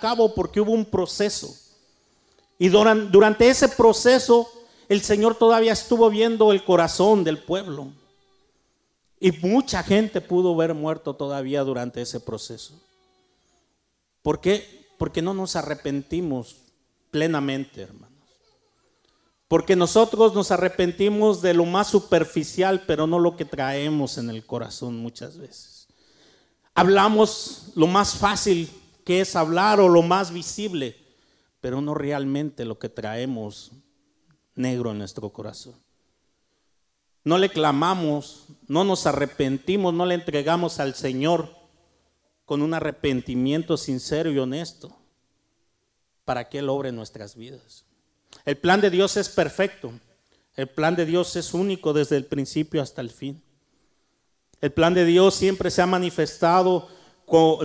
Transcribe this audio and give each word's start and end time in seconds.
cabo 0.00 0.34
porque 0.34 0.60
hubo 0.60 0.72
un 0.72 0.84
proceso. 0.84 1.54
Y 2.58 2.68
durante 2.68 3.48
ese 3.48 3.68
proceso 3.68 4.50
el 4.90 5.02
Señor 5.02 5.36
todavía 5.36 5.72
estuvo 5.72 6.10
viendo 6.10 6.50
el 6.50 6.64
corazón 6.64 7.22
del 7.22 7.38
pueblo. 7.38 7.92
Y 9.20 9.30
mucha 9.30 9.84
gente 9.84 10.20
pudo 10.20 10.56
ver 10.56 10.74
muerto 10.74 11.14
todavía 11.14 11.62
durante 11.62 12.02
ese 12.02 12.18
proceso. 12.18 12.74
¿Por 14.20 14.40
qué? 14.40 14.88
Porque 14.98 15.22
no 15.22 15.32
nos 15.32 15.54
arrepentimos 15.54 16.56
plenamente, 17.12 17.82
hermanos. 17.82 18.10
Porque 19.46 19.76
nosotros 19.76 20.34
nos 20.34 20.50
arrepentimos 20.50 21.40
de 21.40 21.54
lo 21.54 21.66
más 21.66 21.86
superficial, 21.86 22.82
pero 22.84 23.06
no 23.06 23.20
lo 23.20 23.36
que 23.36 23.44
traemos 23.44 24.18
en 24.18 24.28
el 24.28 24.44
corazón 24.44 24.96
muchas 24.96 25.38
veces. 25.38 25.86
Hablamos 26.74 27.66
lo 27.76 27.86
más 27.86 28.16
fácil 28.16 28.68
que 29.10 29.20
es 29.20 29.34
hablar 29.34 29.80
o 29.80 29.88
lo 29.88 30.02
más 30.02 30.32
visible, 30.32 30.96
pero 31.60 31.80
no 31.80 31.94
realmente 31.94 32.64
lo 32.64 32.78
que 32.78 32.88
traemos 32.88 33.72
negro 34.54 34.92
en 34.92 34.98
nuestro 34.98 35.30
corazón. 35.30 35.74
No 37.24 37.36
le 37.36 37.48
clamamos, 37.48 38.44
no 38.68 38.84
nos 38.84 39.08
arrepentimos, 39.08 39.92
no 39.92 40.06
le 40.06 40.14
entregamos 40.14 40.78
al 40.78 40.94
Señor 40.94 41.48
con 42.44 42.62
un 42.62 42.72
arrepentimiento 42.72 43.76
sincero 43.76 44.30
y 44.30 44.38
honesto 44.38 44.96
para 46.24 46.48
que 46.48 46.60
Él 46.60 46.68
obre 46.68 46.92
nuestras 46.92 47.34
vidas. 47.34 47.84
El 48.44 48.58
plan 48.58 48.80
de 48.80 48.90
Dios 48.90 49.16
es 49.16 49.28
perfecto. 49.28 49.90
El 50.54 50.68
plan 50.68 50.94
de 50.94 51.04
Dios 51.04 51.34
es 51.34 51.52
único 51.52 51.92
desde 51.92 52.16
el 52.16 52.26
principio 52.26 52.80
hasta 52.80 53.00
el 53.00 53.10
fin. 53.10 53.42
El 54.60 54.70
plan 54.70 54.94
de 54.94 55.04
Dios 55.04 55.34
siempre 55.34 55.72
se 55.72 55.82
ha 55.82 55.86
manifestado 55.86 56.88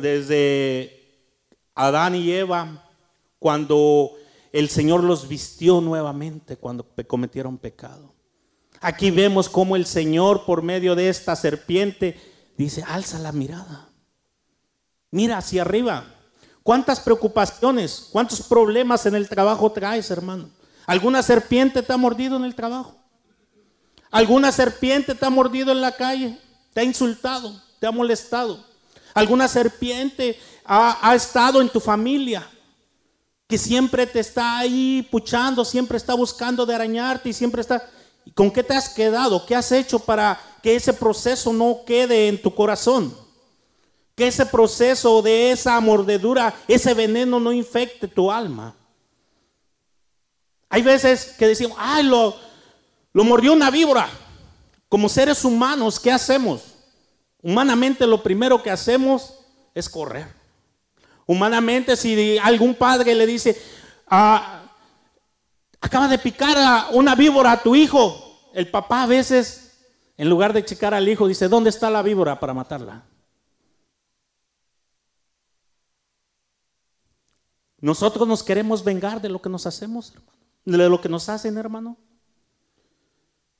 desde 0.02 1.05
Adán 1.76 2.16
y 2.16 2.32
Eva 2.32 2.84
cuando 3.38 4.12
el 4.52 4.70
Señor 4.70 5.04
los 5.04 5.28
vistió 5.28 5.82
nuevamente 5.82 6.58
cuando 6.58 6.88
cometieron 7.08 7.58
pecado. 7.58 8.14
Aquí 8.82 9.12
vemos 9.12 9.50
cómo 9.50 9.76
el 9.76 9.86
Señor 9.86 10.46
por 10.46 10.62
medio 10.62 10.96
de 10.96 11.10
esta 11.10 11.36
serpiente 11.36 12.20
dice, 12.58 12.84
alza 12.88 13.20
la 13.20 13.32
mirada. 13.32 13.90
Mira 15.12 15.38
hacia 15.38 15.62
arriba. 15.62 16.06
¿Cuántas 16.64 17.00
preocupaciones, 17.00 18.10
cuántos 18.12 18.42
problemas 18.42 19.06
en 19.06 19.16
el 19.16 19.30
trabajo 19.30 19.72
traes, 19.72 20.10
hermano? 20.10 20.50
¿Alguna 20.88 21.22
serpiente 21.22 21.84
te 21.84 21.94
ha 21.94 21.98
mordido 21.98 22.38
en 22.38 22.44
el 22.44 22.56
trabajo? 22.56 22.96
¿Alguna 24.10 24.52
serpiente 24.52 25.14
te 25.14 25.26
ha 25.26 25.30
mordido 25.30 25.72
en 25.72 25.82
la 25.82 25.92
calle? 25.92 26.40
¿Te 26.74 26.82
ha 26.82 26.84
insultado? 26.84 27.62
¿Te 27.80 27.88
ha 27.88 27.92
molestado? 27.92 28.66
¿Alguna 29.16 29.48
serpiente 29.48 30.38
ha, 30.66 31.16
estado 31.16 31.62
en 31.62 31.70
tu 31.70 31.80
familia? 31.80 32.48
que 33.48 33.60
siempre 33.60 34.08
te 34.08 34.20
está 34.20 34.58
ahí 34.58 35.08
puchando, 35.12 35.64
siempre 35.64 35.98
está 35.98 36.16
buscando 36.16 36.66
de 36.66 36.74
arañarte 36.76 37.30
y 37.30 37.34
siempre 37.34 37.62
está... 37.62 37.88
¿Con 38.34 38.50
qué 38.50 38.64
te 38.64 38.74
has 38.74 38.90
quedado? 38.90 39.46
¿Qué 39.46 39.56
has 39.56 39.72
hecho 39.72 40.00
para 40.00 40.42
que 40.64 40.76
ese 40.76 40.92
proceso 40.94 41.54
no 41.54 41.82
quede 41.86 42.28
en 42.28 42.42
tu 42.42 42.54
corazón? 42.56 43.16
Que 44.16 44.28
ese 44.28 44.48
proceso 44.48 45.22
de 45.22 45.52
esa 45.52 45.80
mordedura, 45.80 46.56
ese 46.68 46.96
veneno 46.96 47.40
no 47.40 47.54
infecte 47.54 48.08
tu 48.08 48.32
alma. 48.32 48.76
Hay 50.68 50.82
veces 50.82 51.36
que 51.38 51.48
decimos, 51.48 51.78
ay, 51.80 52.04
lo, 52.04 52.36
lo 53.14 53.24
mordió 53.24 53.54
una 53.54 53.70
víbora. 53.70 54.10
Como 54.90 55.08
seres 55.08 55.46
humanos, 55.46 56.00
¿qué 56.00 56.12
hacemos? 56.12 56.75
Humanamente 57.46 58.08
lo 58.08 58.24
primero 58.24 58.64
que 58.64 58.72
hacemos 58.72 59.36
es 59.76 59.88
correr. 59.88 60.28
Humanamente, 61.28 61.96
si 61.96 62.40
algún 62.40 62.74
padre 62.74 63.14
le 63.14 63.28
dice, 63.28 63.56
ah, 64.08 64.64
acaba 65.80 66.08
de 66.08 66.18
picar 66.18 66.58
a 66.58 66.88
una 66.94 67.14
víbora 67.14 67.52
a 67.52 67.62
tu 67.62 67.76
hijo, 67.76 68.50
el 68.52 68.72
papá 68.72 69.04
a 69.04 69.06
veces, 69.06 69.78
en 70.18 70.28
lugar 70.28 70.54
de 70.54 70.66
checar 70.66 70.96
al 70.96 71.08
hijo, 71.08 71.28
dice, 71.28 71.48
¿dónde 71.48 71.70
está 71.70 71.92
la 71.92 72.02
víbora 72.02 72.40
para 72.40 72.56
matarla? 72.56 73.04
Nosotros 77.80 78.28
nos 78.28 78.42
queremos 78.42 78.84
vengar 78.84 79.22
de 79.22 79.30
lo 79.30 79.40
que 79.40 79.50
nos 79.50 79.68
hacemos, 79.68 80.16
hermano, 80.16 80.40
de 80.66 80.90
lo 80.90 81.00
que 81.00 81.10
nos 81.10 81.30
hacen, 81.30 81.60
hermano. 81.60 81.96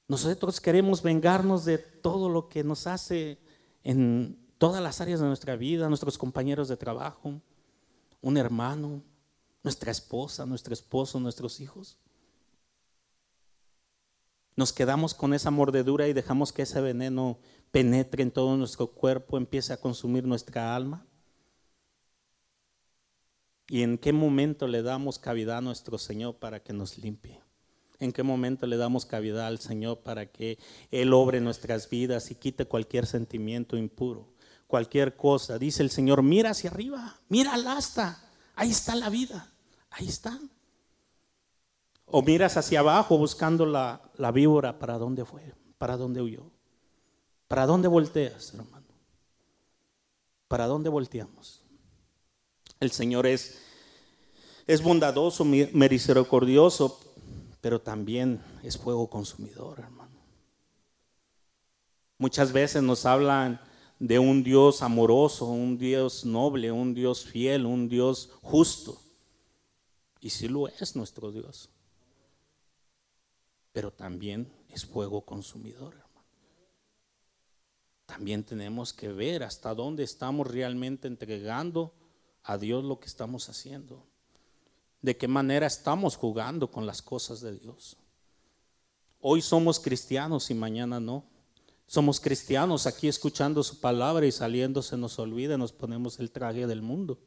Nosotros 0.08 0.60
queremos 0.60 1.04
vengarnos 1.04 1.66
de 1.66 1.78
todo 1.78 2.30
lo 2.30 2.50
que 2.50 2.64
nos 2.64 2.88
hace 2.88 3.45
en 3.86 4.38
todas 4.58 4.82
las 4.82 5.00
áreas 5.00 5.22
de 5.22 5.28
nuestra 5.28 5.56
vida, 5.56 5.88
nuestros 5.88 6.18
compañeros 6.18 6.68
de 6.68 6.76
trabajo, 6.76 7.40
un 8.20 8.38
hermano, 8.38 9.04
nuestra 9.64 9.92
esposa, 9.92 10.46
nuestro 10.46 10.74
esposo, 10.74 11.20
nuestros 11.20 11.60
hijos. 11.62 11.98
Nos 14.56 14.74
quedamos 14.74 15.14
con 15.14 15.36
esa 15.36 15.52
mordedura 15.52 16.08
y 16.08 16.14
dejamos 16.14 16.52
que 16.52 16.64
ese 16.64 16.82
veneno 16.82 17.38
penetre 17.70 18.24
en 18.24 18.32
todo 18.32 18.58
nuestro 18.58 18.88
cuerpo, 18.88 19.38
empiece 19.38 19.72
a 19.72 19.78
consumir 19.78 20.26
nuestra 20.26 20.76
alma. 20.76 21.06
¿Y 23.68 23.84
en 23.84 24.00
qué 24.00 24.14
momento 24.14 24.68
le 24.68 24.82
damos 24.82 25.20
cavidad 25.20 25.58
a 25.58 25.62
nuestro 25.62 26.00
Señor 26.00 26.38
para 26.38 26.64
que 26.64 26.74
nos 26.74 26.98
limpie? 26.98 27.45
¿En 28.00 28.12
qué 28.12 28.24
momento 28.24 28.68
le 28.68 28.78
damos 28.78 29.06
cavidad 29.06 29.48
al 29.48 29.60
Señor 29.60 30.00
para 30.00 30.26
que 30.26 30.58
Él 30.92 31.14
obre 31.14 31.40
nuestras 31.42 31.90
vidas 31.90 32.32
y 32.32 32.36
quite 32.36 32.66
cualquier 32.66 33.06
sentimiento 33.06 33.78
impuro? 33.78 34.36
cualquier 34.68 35.16
cosa. 35.16 35.58
Dice 35.58 35.84
el 35.84 35.90
Señor, 35.90 36.24
mira 36.24 36.52
hacia 36.52 36.70
arriba, 36.70 37.20
mira 37.30 37.54
al 37.54 37.68
asta, 37.68 38.22
ahí 38.56 38.72
está 38.72 38.96
la 38.96 39.10
vida, 39.10 39.52
ahí 39.92 40.08
está. 40.08 40.40
O 42.08 42.22
miras 42.22 42.58
hacia 42.58 42.82
abajo 42.82 43.18
buscando 43.18 43.66
la, 43.66 44.02
la 44.18 44.32
víbora, 44.32 44.78
¿para 44.78 44.98
dónde 44.98 45.26
fue? 45.26 45.54
¿Para 45.78 45.98
dónde 45.98 46.22
huyó? 46.22 46.52
¿Para 47.48 47.66
dónde 47.66 47.88
volteas, 47.88 48.54
hermano? 48.54 48.86
¿Para 50.48 50.68
dónde 50.68 50.90
volteamos? 50.90 51.64
El 52.80 52.92
Señor 52.92 53.26
es, 53.26 53.60
es 54.68 54.84
bondadoso, 54.84 55.44
misericordioso, 55.46 57.00
pero 57.66 57.82
también 57.82 58.44
es 58.62 58.78
fuego 58.78 59.10
consumidor, 59.10 59.80
hermano. 59.80 60.22
Muchas 62.20 62.52
veces 62.52 62.84
nos 62.84 63.08
hablan 63.08 63.60
de 63.98 64.20
un 64.20 64.44
Dios 64.44 64.84
amoroso, 64.84 65.48
un 65.48 65.76
Dios 65.76 66.26
noble, 66.26 66.72
un 66.72 66.94
Dios 66.94 67.26
fiel, 67.26 67.66
un 67.66 67.90
Dios 67.90 68.30
justo. 68.44 69.02
Y 70.20 70.30
sí 70.30 70.48
lo 70.48 70.68
es 70.68 70.96
nuestro 70.96 71.32
Dios. 71.32 71.72
Pero 73.72 73.92
también 73.92 74.54
es 74.70 74.86
fuego 74.86 75.22
consumidor, 75.22 75.96
hermano. 75.96 76.28
También 78.06 78.44
tenemos 78.44 78.94
que 78.94 79.08
ver 79.08 79.42
hasta 79.42 79.74
dónde 79.74 80.04
estamos 80.04 80.46
realmente 80.46 81.08
entregando 81.08 81.96
a 82.44 82.60
Dios 82.60 82.84
lo 82.84 83.00
que 83.00 83.08
estamos 83.08 83.50
haciendo. 83.50 84.06
De 85.06 85.16
qué 85.16 85.28
manera 85.28 85.68
estamos 85.68 86.16
jugando 86.16 86.72
con 86.72 86.88
las 86.88 87.00
cosas 87.04 87.40
de 87.40 87.56
Dios. 87.60 87.96
Hoy 89.20 89.40
somos 89.44 89.80
cristianos 89.80 90.50
y 90.50 90.56
mañana 90.56 91.00
no. 91.00 91.24
Somos 91.86 92.20
cristianos 92.20 92.88
aquí 92.88 93.08
escuchando 93.08 93.62
su 93.62 93.80
palabra 93.80 94.26
y 94.26 94.32
saliendo 94.32 94.82
se 94.82 94.98
nos 94.98 95.20
olvida, 95.20 95.60
nos 95.60 95.72
ponemos 95.74 96.20
el 96.20 96.32
traje 96.32 96.66
del 96.66 96.82
mundo. 96.82 97.20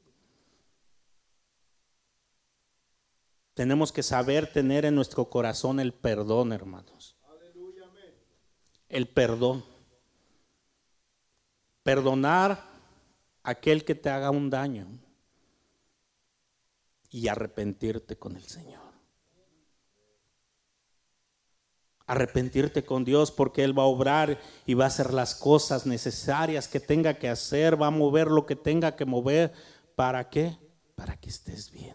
Tenemos 3.55 3.93
que 3.93 4.03
saber 4.03 4.53
tener 4.53 4.85
en 4.85 4.97
nuestro 4.97 5.31
corazón 5.31 5.79
el 5.79 5.95
perdón, 5.95 6.53
hermanos. 6.53 7.15
El 8.89 9.07
perdón. 9.07 9.65
Perdonar 11.85 12.61
a 13.45 13.51
aquel 13.51 13.85
que 13.85 13.95
te 13.95 14.11
haga 14.11 14.33
un 14.33 14.51
daño 14.51 14.89
y 17.11 17.29
arrepentirte 17.29 18.17
con 18.17 18.37
el 18.37 18.45
Señor. 18.45 18.89
arrepentirte 22.09 22.85
con 22.85 23.05
Dios 23.05 23.31
porque 23.31 23.63
Él 23.63 23.79
va 23.79 23.83
a 23.83 23.87
obrar 23.87 24.41
y 24.67 24.75
va 24.75 24.85
a 24.85 24.89
hacer 24.89 25.13
las 25.13 25.35
cosas 25.35 25.87
necesarias 25.87 26.67
que 26.67 26.81
tenga 26.81 27.19
que 27.19 27.29
hacer, 27.29 27.81
va 27.81 27.89
a 27.89 27.91
mover 27.91 28.29
lo 28.29 28.47
que 28.47 28.57
tenga 28.57 28.97
que 28.97 29.05
mover. 29.05 29.53
¿Para 29.95 30.29
qué? 30.31 30.57
Para 30.97 31.21
que 31.21 31.29
estés 31.29 31.71
bien. 31.71 31.95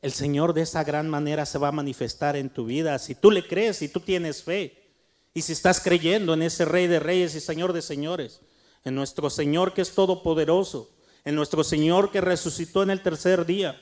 El 0.00 0.12
Señor 0.12 0.54
de 0.54 0.62
esa 0.62 0.82
gran 0.82 1.08
manera 1.08 1.44
se 1.44 1.58
va 1.58 1.68
a 1.68 1.72
manifestar 1.72 2.34
en 2.34 2.48
tu 2.48 2.64
vida 2.64 2.98
si 2.98 3.14
tú 3.14 3.30
le 3.30 3.46
crees, 3.46 3.76
si 3.76 3.88
tú 3.88 4.00
tienes 4.00 4.42
fe 4.42 4.94
y 5.34 5.42
si 5.42 5.52
estás 5.52 5.80
creyendo 5.80 6.32
en 6.32 6.42
ese 6.42 6.64
Rey 6.64 6.86
de 6.86 6.98
Reyes 6.98 7.34
y 7.34 7.40
Señor 7.40 7.74
de 7.74 7.82
Señores, 7.82 8.40
en 8.84 8.94
nuestro 8.94 9.28
Señor 9.28 9.74
que 9.74 9.82
es 9.82 9.94
todopoderoso, 9.94 10.90
en 11.24 11.34
nuestro 11.34 11.62
Señor 11.62 12.10
que 12.10 12.20
resucitó 12.20 12.82
en 12.82 12.90
el 12.90 13.02
tercer 13.02 13.46
día. 13.46 13.80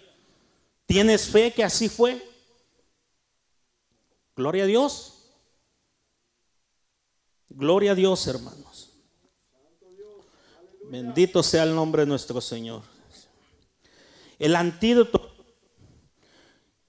¿Tienes 0.87 1.29
fe 1.29 1.53
que 1.53 1.65
así 1.65 1.89
fue? 1.89 2.27
Gloria 4.37 4.65
a 4.65 4.67
Dios. 4.67 5.29
Gloria 7.49 7.93
a 7.93 7.95
Dios, 7.95 8.27
hermanos. 8.27 8.91
Bendito 10.91 11.43
sea 11.43 11.63
el 11.63 11.75
nombre 11.75 12.03
de 12.03 12.07
nuestro 12.07 12.41
Señor. 12.41 12.83
El 14.39 14.57
antídoto. 14.57 15.31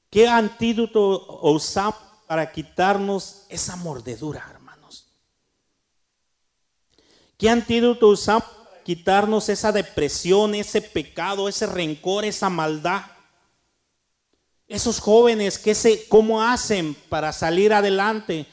¿Qué 0.10 0.28
antídoto 0.28 1.40
usamos 1.44 2.02
para 2.28 2.52
quitarnos 2.52 3.46
esa 3.50 3.76
mordedura, 3.76 4.46
hermanos? 4.50 5.08
¿Qué 7.38 7.50
antídoto 7.50 8.08
usamos 8.08 8.61
quitarnos 8.84 9.50
esa 9.50 9.72
depresión, 9.72 10.56
ese 10.56 10.82
pecado, 10.82 11.48
ese 11.48 11.66
rencor, 11.66 12.26
esa 12.26 12.50
maldad? 12.50 13.04
Esos 14.68 15.00
jóvenes, 15.00 15.58
¿qué 15.58 15.76
se, 15.76 16.08
¿cómo 16.08 16.42
hacen 16.42 16.96
para 17.10 17.34
salir 17.34 17.74
adelante? 17.74 18.46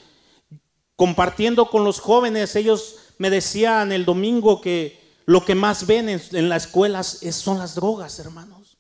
Compartiendo 0.97 1.71
con 1.71 1.85
los 1.85 2.01
jóvenes, 2.01 2.57
ellos 2.57 2.97
me 3.19 3.31
decían 3.31 3.93
el 3.93 4.05
domingo 4.05 4.61
que 4.61 4.99
lo 5.27 5.45
que 5.45 5.55
más 5.55 5.87
ven 5.87 6.09
en, 6.09 6.49
las 6.49 6.65
escuelas 6.65 7.21
son 7.33 7.59
las 7.59 7.75
drogas, 7.75 8.19
hermanos. 8.19 8.79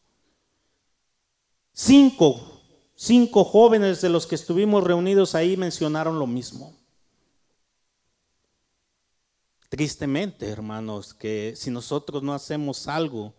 Cinco, 1.73 2.63
cinco 2.95 3.45
jóvenes 3.45 4.01
de 4.01 4.09
los 4.09 4.27
que 4.27 4.35
estuvimos 4.35 4.83
reunidos 4.83 5.35
ahí 5.35 5.57
mencionaron 5.57 6.19
lo 6.19 6.27
mismo. 6.27 6.78
Tristemente, 9.69 10.49
hermanos, 10.49 11.13
que 11.13 11.55
si 11.55 11.71
nosotros 11.71 12.23
no 12.23 12.33
hacemos 12.33 12.89
algo 12.89 13.35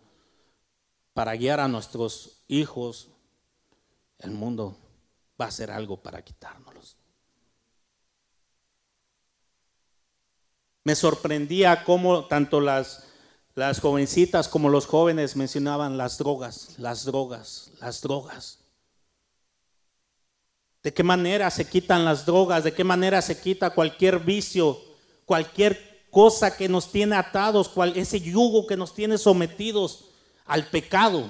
para 1.12 1.34
guiar 1.34 1.58
a 1.58 1.66
nuestros 1.66 2.44
hijos, 2.46 3.08
el 4.18 4.30
mundo 4.30 4.76
va 5.40 5.46
a 5.46 5.48
hacer 5.48 5.70
algo 5.70 6.00
para 6.00 6.22
quitárnoslos. 6.22 6.96
Me 10.84 10.94
sorprendía 10.94 11.84
cómo 11.84 12.26
tanto 12.26 12.60
las, 12.60 13.04
las 13.54 13.80
jovencitas 13.80 14.48
como 14.48 14.68
los 14.68 14.86
jóvenes 14.86 15.34
mencionaban 15.36 15.98
las 15.98 16.16
drogas, 16.16 16.78
las 16.78 17.04
drogas, 17.04 17.72
las 17.80 18.00
drogas. 18.02 18.58
¿De 20.82 20.94
qué 20.94 21.02
manera 21.02 21.50
se 21.50 21.68
quitan 21.68 22.04
las 22.04 22.24
drogas? 22.24 22.64
¿De 22.64 22.72
qué 22.72 22.84
manera 22.84 23.20
se 23.20 23.38
quita 23.38 23.70
cualquier 23.70 24.20
vicio, 24.20 24.80
cualquier 25.26 25.89
cosa 26.10 26.56
que 26.56 26.68
nos 26.68 26.90
tiene 26.90 27.16
atados, 27.16 27.68
cual, 27.68 27.96
ese 27.96 28.20
yugo 28.20 28.66
que 28.66 28.76
nos 28.76 28.94
tiene 28.94 29.18
sometidos 29.18 30.06
al 30.46 30.66
pecado? 30.68 31.24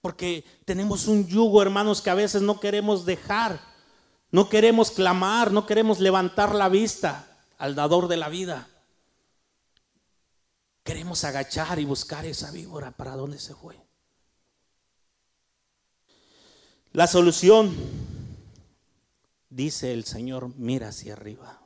Porque 0.00 0.44
tenemos 0.64 1.06
un 1.06 1.26
yugo, 1.26 1.62
hermanos, 1.62 2.00
que 2.00 2.10
a 2.10 2.14
veces 2.14 2.42
no 2.42 2.60
queremos 2.60 3.04
dejar, 3.04 3.60
no 4.30 4.48
queremos 4.48 4.90
clamar, 4.90 5.52
no 5.52 5.66
queremos 5.66 6.00
levantar 6.00 6.54
la 6.54 6.68
vista 6.68 7.26
al 7.58 7.74
dador 7.74 8.08
de 8.08 8.16
la 8.16 8.28
vida. 8.28 8.68
Queremos 10.82 11.24
agachar 11.24 11.78
y 11.78 11.84
buscar 11.84 12.24
esa 12.24 12.50
víbora 12.50 12.90
para 12.90 13.14
dónde 13.14 13.38
se 13.38 13.54
fue. 13.54 13.78
La 16.92 17.06
solución, 17.06 17.76
dice 19.48 19.92
el 19.92 20.04
Señor, 20.04 20.52
mira 20.56 20.88
hacia 20.88 21.12
arriba. 21.12 21.59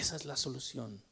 Esa 0.00 0.16
es 0.16 0.24
la 0.24 0.36
solución. 0.36 1.02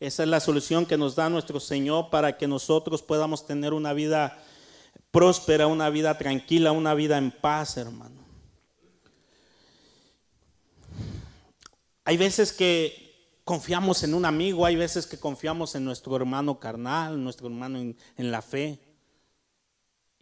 Esa 0.00 0.22
es 0.22 0.28
la 0.30 0.40
solución 0.40 0.86
que 0.86 0.96
nos 0.96 1.14
da 1.14 1.28
nuestro 1.28 1.60
Señor 1.60 2.08
para 2.08 2.38
que 2.38 2.46
nosotros 2.46 3.02
podamos 3.02 3.46
tener 3.46 3.74
una 3.74 3.92
vida 3.92 4.42
próspera, 5.10 5.66
una 5.66 5.90
vida 5.90 6.16
tranquila, 6.16 6.72
una 6.72 6.94
vida 6.94 7.18
en 7.18 7.30
paz, 7.30 7.76
hermano. 7.76 8.24
Hay 12.06 12.16
veces 12.16 12.50
que 12.50 13.38
confiamos 13.44 14.02
en 14.04 14.14
un 14.14 14.24
amigo, 14.24 14.64
hay 14.64 14.76
veces 14.76 15.06
que 15.06 15.20
confiamos 15.20 15.74
en 15.74 15.84
nuestro 15.84 16.16
hermano 16.16 16.58
carnal, 16.58 17.22
nuestro 17.22 17.48
hermano 17.48 17.78
en, 17.78 17.96
la 18.16 18.40
fe. 18.40 18.80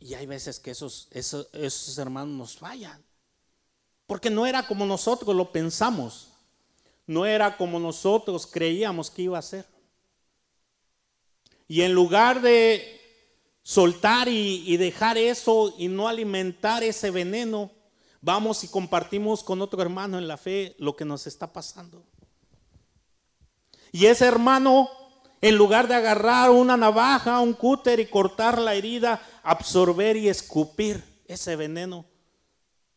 Y 0.00 0.14
hay 0.14 0.26
veces 0.26 0.58
que 0.58 0.72
esos, 0.72 1.06
esos, 1.12 1.48
esos 1.52 1.96
hermanos 1.98 2.36
nos 2.36 2.56
fallan. 2.56 3.00
Porque 4.08 4.28
no 4.28 4.44
era 4.44 4.66
como 4.66 4.84
nosotros 4.84 5.36
lo 5.36 5.52
pensamos. 5.52 6.31
No 7.12 7.26
era 7.26 7.56
como 7.58 7.78
nosotros 7.78 8.46
creíamos 8.46 9.10
que 9.10 9.22
iba 9.22 9.38
a 9.38 9.42
ser. 9.42 9.66
Y 11.68 11.82
en 11.82 11.92
lugar 11.92 12.40
de 12.40 13.00
soltar 13.62 14.28
y, 14.28 14.76
dejar 14.78 15.18
eso 15.18 15.74
y 15.78 15.88
no 15.88 16.08
alimentar 16.08 16.82
ese 16.82 17.10
veneno, 17.10 17.70
vamos 18.22 18.64
y 18.64 18.68
compartimos 18.68 19.44
con 19.44 19.60
otro 19.60 19.82
hermano 19.82 20.18
en 20.18 20.26
la 20.26 20.38
fe 20.38 20.74
lo 20.78 20.96
que 20.96 21.04
nos 21.04 21.26
está 21.26 21.52
pasando. 21.52 22.02
Y 23.92 24.06
ese 24.06 24.26
hermano, 24.26 24.88
en 25.42 25.56
lugar 25.56 25.88
de 25.88 25.94
agarrar 25.94 26.50
una 26.50 26.78
navaja, 26.78 27.40
un 27.40 27.52
cúter 27.52 28.00
y 28.00 28.06
cortar 28.06 28.58
la 28.58 28.74
herida, 28.74 29.20
absorber 29.42 30.16
y 30.16 30.30
escupir 30.30 31.04
ese 31.26 31.56
veneno, 31.56 32.06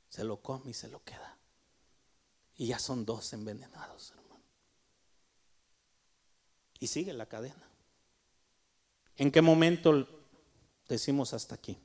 se 0.08 0.24
lo 0.24 0.38
come 0.38 0.72
y 0.72 0.74
se 0.74 0.88
lo 0.88 1.04
queda. 1.04 1.25
Y 2.58 2.68
ya 2.68 2.80
son 2.80 3.06
dos 3.06 3.34
envenenados, 3.34 4.12
hermano. 4.12 4.42
Y 6.80 6.88
sigue 6.88 7.14
la 7.14 7.26
cadena. 7.26 7.70
¿En 9.18 9.32
qué 9.32 9.42
momento 9.42 10.08
decimos 10.88 11.34
hasta 11.34 11.56
aquí? 11.56 11.78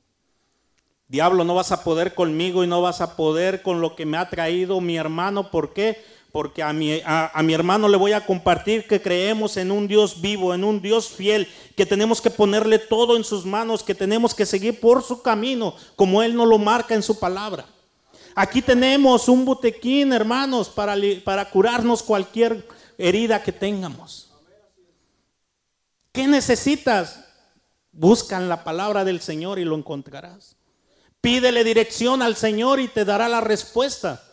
Diablo, 1.07 1.43
no 1.43 1.55
vas 1.55 1.73
a 1.73 1.83
poder 1.83 2.13
conmigo 2.13 2.63
y 2.63 2.67
no 2.67 2.81
vas 2.81 3.01
a 3.01 3.17
poder 3.17 3.61
con 3.61 3.81
lo 3.81 3.95
que 3.95 4.05
me 4.05 4.17
ha 4.17 4.29
traído 4.29 4.79
mi 4.79 4.95
hermano. 4.95 5.51
¿Por 5.51 5.73
qué? 5.73 6.01
Porque 6.31 6.63
a 6.63 6.71
mi, 6.71 7.01
a, 7.03 7.41
mi, 7.43 7.53
hermano 7.53 7.89
le 7.89 7.97
voy 7.97 8.13
a 8.13 8.25
compartir 8.25 8.87
que 8.87 9.01
creemos 9.01 9.57
en 9.57 9.71
un 9.71 9.89
Dios 9.89 10.21
vivo, 10.21 10.53
en 10.53 10.63
un 10.63 10.81
Dios 10.81 11.09
fiel, 11.09 11.49
que 11.75 11.85
tenemos 11.85 12.21
que 12.21 12.29
ponerle 12.29 12.79
todo 12.79 13.17
en 13.17 13.25
sus 13.25 13.45
manos, 13.45 13.83
que 13.83 13.93
tenemos 13.93 14.33
que 14.33 14.45
seguir 14.45 14.79
por 14.79 15.03
su 15.03 15.21
camino, 15.21 15.75
como 15.97 16.23
Él 16.23 16.33
nos 16.33 16.47
lo 16.47 16.57
marca 16.57 16.95
en 16.95 17.03
su 17.03 17.19
palabra. 17.19 17.65
Aquí 18.35 18.61
tenemos 18.61 19.27
un 19.27 19.45
botequín, 19.45 20.13
hermanos, 20.13 20.69
para, 20.69 20.95
para 21.23 21.49
curarnos 21.49 22.01
cualquier 22.03 22.67
herida 22.97 23.43
que 23.43 23.51
tengamos. 23.51 24.31
¿Qué 26.11 26.27
necesitas? 26.27 27.25
Buscan 27.91 28.47
la 28.47 28.63
palabra 28.63 29.03
del 29.03 29.21
Señor 29.21 29.59
y 29.59 29.65
lo 29.65 29.75
encontrarás. 29.75 30.55
Pídele 31.19 31.63
dirección 31.63 32.21
al 32.21 32.35
Señor 32.35 32.79
y 32.79 32.87
te 32.87 33.05
dará 33.05 33.29
la 33.29 33.41
respuesta. 33.41 34.23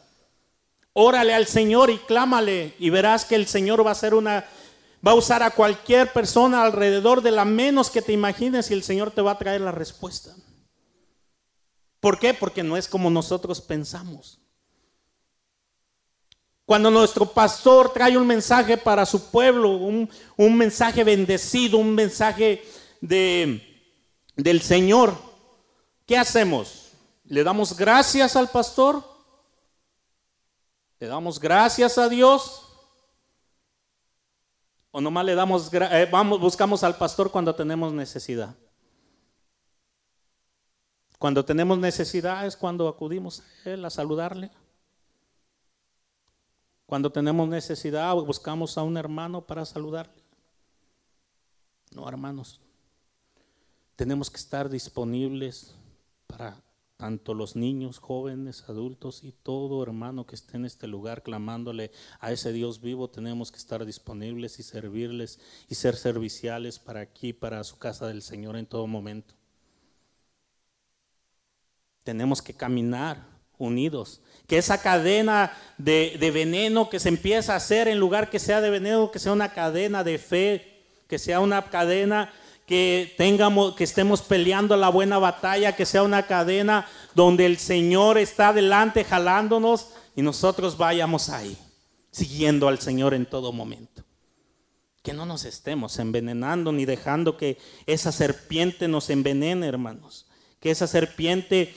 Órale 0.92 1.34
al 1.34 1.46
Señor 1.46 1.90
y 1.90 1.98
clámale 1.98 2.74
y 2.78 2.90
verás 2.90 3.24
que 3.24 3.34
el 3.34 3.46
Señor 3.46 3.84
va 3.84 3.90
a 3.90 3.92
hacer 3.92 4.14
una 4.14 4.46
va 5.06 5.12
a 5.12 5.14
usar 5.14 5.42
a 5.42 5.50
cualquier 5.50 6.12
persona 6.12 6.64
alrededor 6.64 7.22
de 7.22 7.30
la 7.30 7.44
menos 7.44 7.90
que 7.90 8.02
te 8.02 8.12
imagines 8.12 8.70
y 8.70 8.74
el 8.74 8.82
Señor 8.82 9.12
te 9.12 9.22
va 9.22 9.32
a 9.32 9.38
traer 9.38 9.60
la 9.60 9.70
respuesta. 9.70 10.34
¿Por 12.08 12.18
qué? 12.18 12.32
Porque 12.32 12.62
no 12.62 12.74
es 12.74 12.88
como 12.88 13.10
nosotros 13.10 13.60
pensamos. 13.60 14.38
Cuando 16.64 16.90
nuestro 16.90 17.26
pastor 17.26 17.92
trae 17.92 18.16
un 18.16 18.26
mensaje 18.26 18.78
para 18.78 19.04
su 19.04 19.30
pueblo, 19.30 19.72
un, 19.72 20.08
un 20.38 20.56
mensaje 20.56 21.04
bendecido, 21.04 21.76
un 21.76 21.94
mensaje 21.94 22.64
de, 23.02 23.60
del 24.36 24.62
Señor, 24.62 25.14
¿Qué 26.06 26.16
hacemos? 26.16 26.92
¿Le 27.24 27.44
damos 27.44 27.76
gracias 27.76 28.34
al 28.36 28.48
pastor? 28.48 29.04
¿Le 30.98 31.08
damos 31.08 31.38
gracias 31.38 31.98
a 31.98 32.08
Dios? 32.08 32.62
¿O 34.90 35.02
nomás 35.02 35.26
le 35.26 35.34
damos, 35.34 35.70
eh, 35.70 36.08
vamos, 36.10 36.40
buscamos 36.40 36.82
al 36.82 36.96
pastor 36.96 37.30
cuando 37.30 37.54
tenemos 37.54 37.92
necesidad? 37.92 38.56
Cuando 41.18 41.44
tenemos 41.44 41.78
necesidad 41.78 42.46
es 42.46 42.56
cuando 42.56 42.88
acudimos 42.88 43.40
a 43.40 43.70
él 43.70 43.84
a 43.84 43.90
saludarle. 43.90 44.50
Cuando 46.86 47.10
tenemos 47.10 47.48
necesidad 47.48 48.14
buscamos 48.14 48.78
a 48.78 48.82
un 48.82 48.96
hermano 48.96 49.46
para 49.46 49.64
saludarle. 49.64 50.22
No, 51.94 52.08
hermanos. 52.08 52.60
Tenemos 53.96 54.30
que 54.30 54.36
estar 54.36 54.68
disponibles 54.68 55.74
para 56.28 56.62
tanto 56.98 57.32
los 57.32 57.56
niños, 57.56 57.98
jóvenes, 57.98 58.68
adultos 58.68 59.22
y 59.22 59.32
todo 59.32 59.82
hermano 59.82 60.26
que 60.26 60.34
esté 60.34 60.56
en 60.56 60.64
este 60.64 60.88
lugar 60.88 61.22
clamándole 61.22 61.92
a 62.20 62.32
ese 62.32 62.52
Dios 62.52 62.80
vivo, 62.80 63.08
tenemos 63.08 63.52
que 63.52 63.58
estar 63.58 63.84
disponibles 63.86 64.58
y 64.58 64.64
servirles 64.64 65.38
y 65.68 65.76
ser 65.76 65.94
serviciales 65.94 66.80
para 66.80 67.00
aquí, 67.00 67.32
para 67.32 67.62
su 67.62 67.78
casa 67.78 68.08
del 68.08 68.22
Señor 68.22 68.56
en 68.56 68.66
todo 68.66 68.86
momento. 68.88 69.34
Tenemos 72.08 72.40
que 72.40 72.54
caminar 72.54 73.18
unidos. 73.58 74.22
Que 74.46 74.56
esa 74.56 74.80
cadena 74.80 75.52
de, 75.76 76.16
de 76.18 76.30
veneno 76.30 76.88
que 76.88 77.00
se 77.00 77.10
empieza 77.10 77.52
a 77.52 77.56
hacer, 77.56 77.86
en 77.86 78.00
lugar 78.00 78.30
que 78.30 78.38
sea 78.38 78.62
de 78.62 78.70
veneno, 78.70 79.10
que 79.10 79.18
sea 79.18 79.32
una 79.32 79.52
cadena 79.52 80.02
de 80.04 80.16
fe, 80.16 80.86
que 81.06 81.18
sea 81.18 81.40
una 81.40 81.68
cadena 81.68 82.32
que 82.66 83.14
tengamos, 83.18 83.74
que 83.74 83.84
estemos 83.84 84.22
peleando 84.22 84.74
la 84.78 84.88
buena 84.88 85.18
batalla, 85.18 85.76
que 85.76 85.84
sea 85.84 86.02
una 86.02 86.22
cadena 86.22 86.88
donde 87.14 87.44
el 87.44 87.58
Señor 87.58 88.16
está 88.16 88.54
delante 88.54 89.04
jalándonos 89.04 89.90
y 90.16 90.22
nosotros 90.22 90.78
vayamos 90.78 91.28
ahí, 91.28 91.58
siguiendo 92.10 92.68
al 92.68 92.78
Señor 92.78 93.12
en 93.12 93.26
todo 93.26 93.52
momento. 93.52 94.02
que 95.02 95.12
no 95.12 95.26
nos 95.26 95.44
estemos 95.44 95.98
envenenando 95.98 96.72
ni 96.72 96.86
dejando 96.86 97.36
que 97.36 97.58
esa 97.84 98.12
serpiente 98.12 98.88
nos 98.88 99.10
envenene, 99.10 99.66
hermanos. 99.66 100.24
Que 100.60 100.70
esa 100.70 100.86
serpiente 100.86 101.72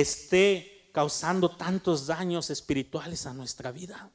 esté 0.00 0.90
causando 0.92 1.50
tantos 1.50 2.06
daños 2.06 2.50
espirituales 2.50 3.26
a 3.26 3.34
nuestra 3.34 3.72
vida. 3.72 4.10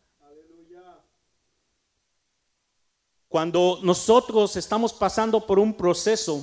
Cuando 3.27 3.79
nosotros 3.81 4.55
estamos 4.57 4.91
pasando 4.91 5.45
por 5.45 5.57
un 5.57 5.73
proceso 5.73 6.41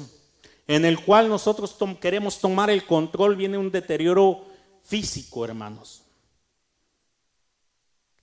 en 0.66 0.84
el 0.84 1.04
cual 1.04 1.28
nosotros 1.28 1.76
queremos 2.00 2.38
tomar 2.38 2.70
el 2.70 2.86
control, 2.86 3.36
viene 3.36 3.58
un 3.58 3.70
deterioro 3.70 4.46
físico, 4.82 5.44
hermanos. 5.44 6.02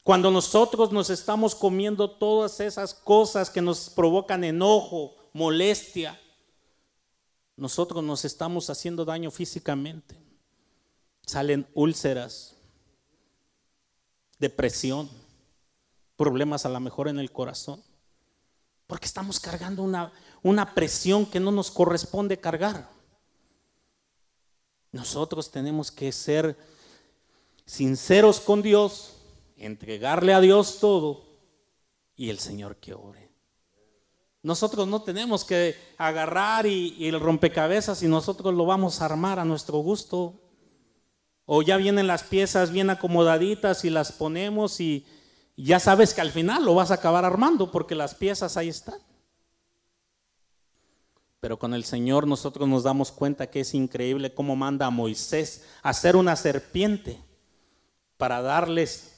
Cuando 0.01 0.31
nosotros 0.31 0.91
nos 0.91 1.10
estamos 1.10 1.53
comiendo 1.53 2.10
todas 2.10 2.60
esas 2.60 2.93
cosas 2.93 3.50
que 3.50 3.62
nos 3.62 3.89
provocan 3.89 4.43
enojo, 4.43 5.15
molestia, 5.34 6.19
nosotros 7.55 8.03
nos 8.03 8.25
estamos 8.25 8.69
haciendo 8.69 9.05
daño 9.05 9.31
físicamente. 9.31 10.25
Salen 11.25 11.67
úlceras, 11.74 12.55
depresión, 14.38 15.10
problemas 16.15 16.65
a 16.65 16.70
lo 16.70 16.79
mejor 16.79 17.08
en 17.08 17.20
el 17.20 17.32
corazón. 17.32 17.84
Porque 18.88 19.05
estamos 19.05 19.39
cargando 19.39 19.82
una, 19.82 20.13
una 20.44 20.74
presión 20.75 21.25
que 21.25 21.39
no 21.39 21.51
nos 21.51 21.72
corresponde 21.72 22.39
cargar. 22.39 22.88
Nosotros 24.91 25.50
tenemos 25.50 25.91
que 25.91 26.12
ser 26.12 26.55
sinceros 27.65 28.39
con 28.39 28.62
Dios, 28.62 29.15
entregarle 29.58 30.34
a 30.34 30.39
Dios 30.39 30.77
todo 30.79 31.25
y 32.15 32.29
el 32.29 32.39
Señor 32.39 32.77
que 32.77 32.94
ore. 32.94 33.32
Nosotros 34.44 34.88
no 34.88 35.01
tenemos 35.01 35.44
que 35.44 35.75
agarrar 35.98 36.67
y, 36.67 36.96
y, 37.00 37.08
el 37.08 37.20
rompecabezas 37.20 38.03
y 38.03 38.08
nosotros 38.08 38.53
lo 38.53 38.67
vamos 38.67 39.01
a 39.01 39.05
armar 39.05 39.39
a 39.39 39.46
nuestro 39.46 39.79
gusto. 39.79 40.39
O 41.45 41.61
ya 41.61 41.77
vienen 41.77 42.07
las 42.07 42.23
piezas 42.23 42.71
bien 42.71 42.89
acomodaditas 42.89 43.85
y 43.85 43.89
las 43.89 44.11
ponemos 44.11 44.79
y, 44.79 45.05
ya 45.57 45.79
sabes 45.79 46.13
que 46.13 46.21
al 46.21 46.31
final 46.31 46.65
lo 46.65 46.75
vas 46.75 46.91
a 46.91 46.95
acabar 46.95 47.23
armando 47.23 47.71
porque 47.71 47.95
las 47.95 48.13
piezas 48.13 48.57
ahí 48.57 48.69
están. 48.69 48.99
Pero 51.39 51.57
con 51.59 51.73
el 51.73 51.85
Señor 51.85 52.27
nosotros 52.27 52.67
nos 52.67 52.83
damos 52.83 53.11
cuenta 53.11 53.47
que 53.47 53.61
es 53.61 53.73
increíble 53.73 54.33
cómo 54.33 54.55
manda 54.55 54.87
a 54.87 54.89
Moisés 54.89 55.65
a 55.81 55.89
hacer 55.89 56.15
una 56.15 56.35
serpiente 56.35 57.23
para 58.17 58.41
darles 58.41 59.13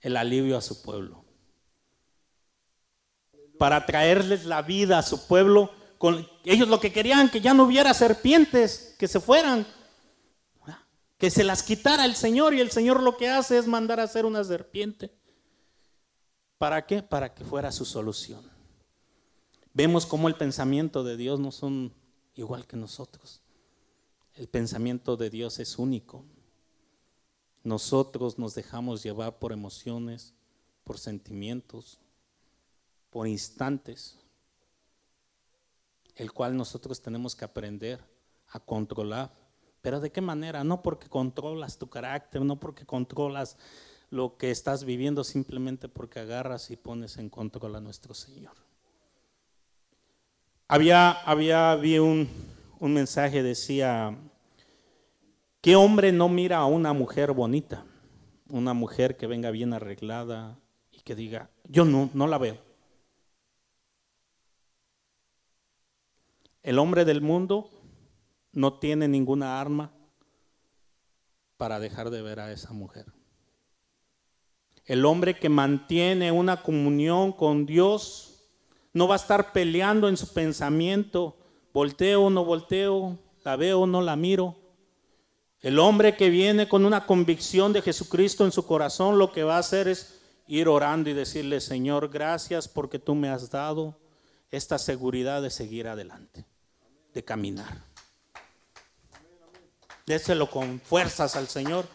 el 0.00 0.16
alivio 0.16 0.56
a 0.56 0.62
su 0.62 0.82
pueblo. 0.82 1.24
Para 3.58 3.86
traerles 3.86 4.46
la 4.46 4.62
vida 4.62 4.98
a 4.98 5.02
su 5.02 5.26
pueblo. 5.28 5.70
Ellos 6.44 6.68
lo 6.68 6.80
que 6.80 6.92
querían, 6.92 7.30
que 7.30 7.40
ya 7.40 7.54
no 7.54 7.64
hubiera 7.64 7.94
serpientes, 7.94 8.96
que 8.98 9.06
se 9.06 9.20
fueran, 9.20 9.66
que 11.18 11.30
se 11.30 11.44
las 11.44 11.62
quitara 11.62 12.04
el 12.04 12.14
Señor 12.14 12.54
y 12.54 12.60
el 12.60 12.70
Señor 12.70 13.02
lo 13.02 13.16
que 13.16 13.28
hace 13.28 13.58
es 13.58 13.66
mandar 13.66 14.00
a 14.00 14.04
hacer 14.04 14.26
una 14.26 14.44
serpiente 14.44 15.12
¿Para 16.64 16.86
qué? 16.86 17.02
Para 17.02 17.34
que 17.34 17.44
fuera 17.44 17.72
su 17.72 17.84
solución. 17.84 18.42
Vemos 19.74 20.06
cómo 20.06 20.28
el 20.28 20.34
pensamiento 20.34 21.04
de 21.04 21.18
Dios 21.18 21.40
no 21.40 21.50
son 21.50 21.92
igual 22.36 22.66
que 22.66 22.76
nosotros. 22.76 23.42
El 24.34 24.48
pensamiento 24.48 25.16
de 25.18 25.28
Dios 25.28 25.58
es 25.58 25.78
único. 25.78 26.24
Nosotros 27.64 28.38
nos 28.38 28.54
dejamos 28.54 29.02
llevar 29.02 29.38
por 29.38 29.52
emociones, 29.52 30.32
por 30.84 30.98
sentimientos, 30.98 31.98
por 33.10 33.26
instantes, 33.26 34.18
el 36.16 36.32
cual 36.32 36.56
nosotros 36.56 37.02
tenemos 37.02 37.34
que 37.34 37.44
aprender 37.44 38.00
a 38.48 38.58
controlar. 38.60 39.32
Pero 39.84 40.00
¿de 40.00 40.10
qué 40.10 40.22
manera? 40.22 40.64
No 40.64 40.80
porque 40.80 41.10
controlas 41.10 41.76
tu 41.76 41.90
carácter, 41.90 42.40
no 42.40 42.58
porque 42.58 42.86
controlas 42.86 43.58
lo 44.08 44.38
que 44.38 44.50
estás 44.50 44.84
viviendo 44.84 45.24
simplemente 45.24 45.90
porque 45.90 46.20
agarras 46.20 46.70
y 46.70 46.76
pones 46.76 47.18
en 47.18 47.28
control 47.28 47.76
a 47.76 47.80
nuestro 47.80 48.14
Señor. 48.14 48.54
Había, 50.68 51.10
había, 51.10 51.72
había 51.72 52.00
un, 52.00 52.26
un 52.80 52.94
mensaje, 52.94 53.42
decía, 53.42 54.16
¿qué 55.60 55.76
hombre 55.76 56.12
no 56.12 56.30
mira 56.30 56.56
a 56.56 56.64
una 56.64 56.94
mujer 56.94 57.32
bonita? 57.32 57.84
Una 58.48 58.72
mujer 58.72 59.18
que 59.18 59.26
venga 59.26 59.50
bien 59.50 59.74
arreglada 59.74 60.58
y 60.92 61.02
que 61.02 61.14
diga, 61.14 61.50
yo 61.68 61.84
no, 61.84 62.08
no 62.14 62.26
la 62.26 62.38
veo. 62.38 62.56
El 66.62 66.78
hombre 66.78 67.04
del 67.04 67.20
mundo 67.20 67.73
no 68.54 68.78
tiene 68.78 69.08
ninguna 69.08 69.60
arma 69.60 69.92
para 71.56 71.78
dejar 71.78 72.10
de 72.10 72.22
ver 72.22 72.40
a 72.40 72.52
esa 72.52 72.72
mujer. 72.72 73.06
El 74.86 75.04
hombre 75.04 75.38
que 75.38 75.48
mantiene 75.48 76.30
una 76.30 76.62
comunión 76.62 77.32
con 77.32 77.66
Dios 77.66 78.34
no 78.92 79.08
va 79.08 79.14
a 79.14 79.16
estar 79.16 79.52
peleando 79.52 80.08
en 80.08 80.16
su 80.16 80.32
pensamiento, 80.32 81.36
volteo 81.72 82.24
o 82.24 82.30
no 82.30 82.44
volteo, 82.44 83.18
la 83.44 83.56
veo 83.56 83.80
o 83.80 83.86
no 83.86 84.02
la 84.02 84.14
miro. 84.14 84.56
El 85.60 85.78
hombre 85.78 86.16
que 86.16 86.28
viene 86.28 86.68
con 86.68 86.84
una 86.84 87.06
convicción 87.06 87.72
de 87.72 87.82
Jesucristo 87.82 88.44
en 88.44 88.52
su 88.52 88.66
corazón, 88.66 89.18
lo 89.18 89.32
que 89.32 89.42
va 89.42 89.56
a 89.56 89.60
hacer 89.60 89.88
es 89.88 90.20
ir 90.46 90.68
orando 90.68 91.08
y 91.08 91.14
decirle, 91.14 91.60
Señor, 91.60 92.10
gracias 92.10 92.68
porque 92.68 92.98
tú 92.98 93.14
me 93.14 93.30
has 93.30 93.50
dado 93.50 93.98
esta 94.50 94.78
seguridad 94.78 95.42
de 95.42 95.50
seguir 95.50 95.88
adelante, 95.88 96.44
de 97.14 97.24
caminar. 97.24 97.93
Déselo 100.06 100.50
con 100.50 100.80
fuerzas 100.80 101.34
al 101.36 101.48
Señor. 101.48 101.86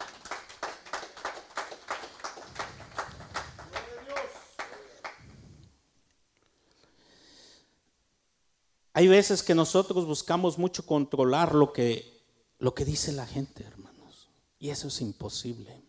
Hay 8.93 9.07
veces 9.07 9.43
que 9.43 9.55
nosotros 9.55 10.05
buscamos 10.05 10.57
mucho 10.57 10.85
controlar 10.85 11.53
lo 11.53 11.71
que, 11.71 12.21
lo 12.57 12.73
que 12.73 12.83
dice 12.83 13.11
la 13.11 13.27
gente, 13.27 13.63
hermanos. 13.63 14.27
Y 14.59 14.71
eso 14.71 14.87
es 14.87 14.99
imposible. 15.01 15.81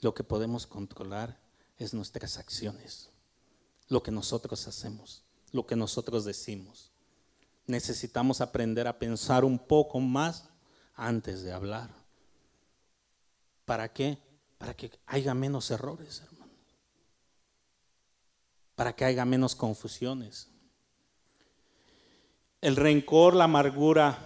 Lo 0.00 0.14
que 0.14 0.24
podemos 0.24 0.66
controlar 0.66 1.38
es 1.78 1.94
nuestras 1.94 2.38
acciones, 2.38 3.10
lo 3.88 4.02
que 4.02 4.10
nosotros 4.10 4.66
hacemos, 4.66 5.22
lo 5.52 5.66
que 5.66 5.76
nosotros 5.76 6.24
decimos. 6.24 6.90
Necesitamos 7.66 8.40
aprender 8.40 8.88
a 8.88 8.98
pensar 8.98 9.44
un 9.44 9.58
poco 9.58 10.00
más 10.00 10.48
antes 10.96 11.42
de 11.42 11.52
hablar. 11.52 11.90
¿Para 13.64 13.92
qué? 13.92 14.18
Para 14.58 14.74
que 14.74 14.90
haya 15.06 15.34
menos 15.34 15.70
errores, 15.70 16.22
hermanos. 16.24 16.56
Para 18.74 18.94
que 18.94 19.04
haya 19.04 19.24
menos 19.24 19.54
confusiones 19.54 20.48
el 22.66 22.74
rencor, 22.74 23.36
la 23.36 23.44
amargura, 23.44 24.18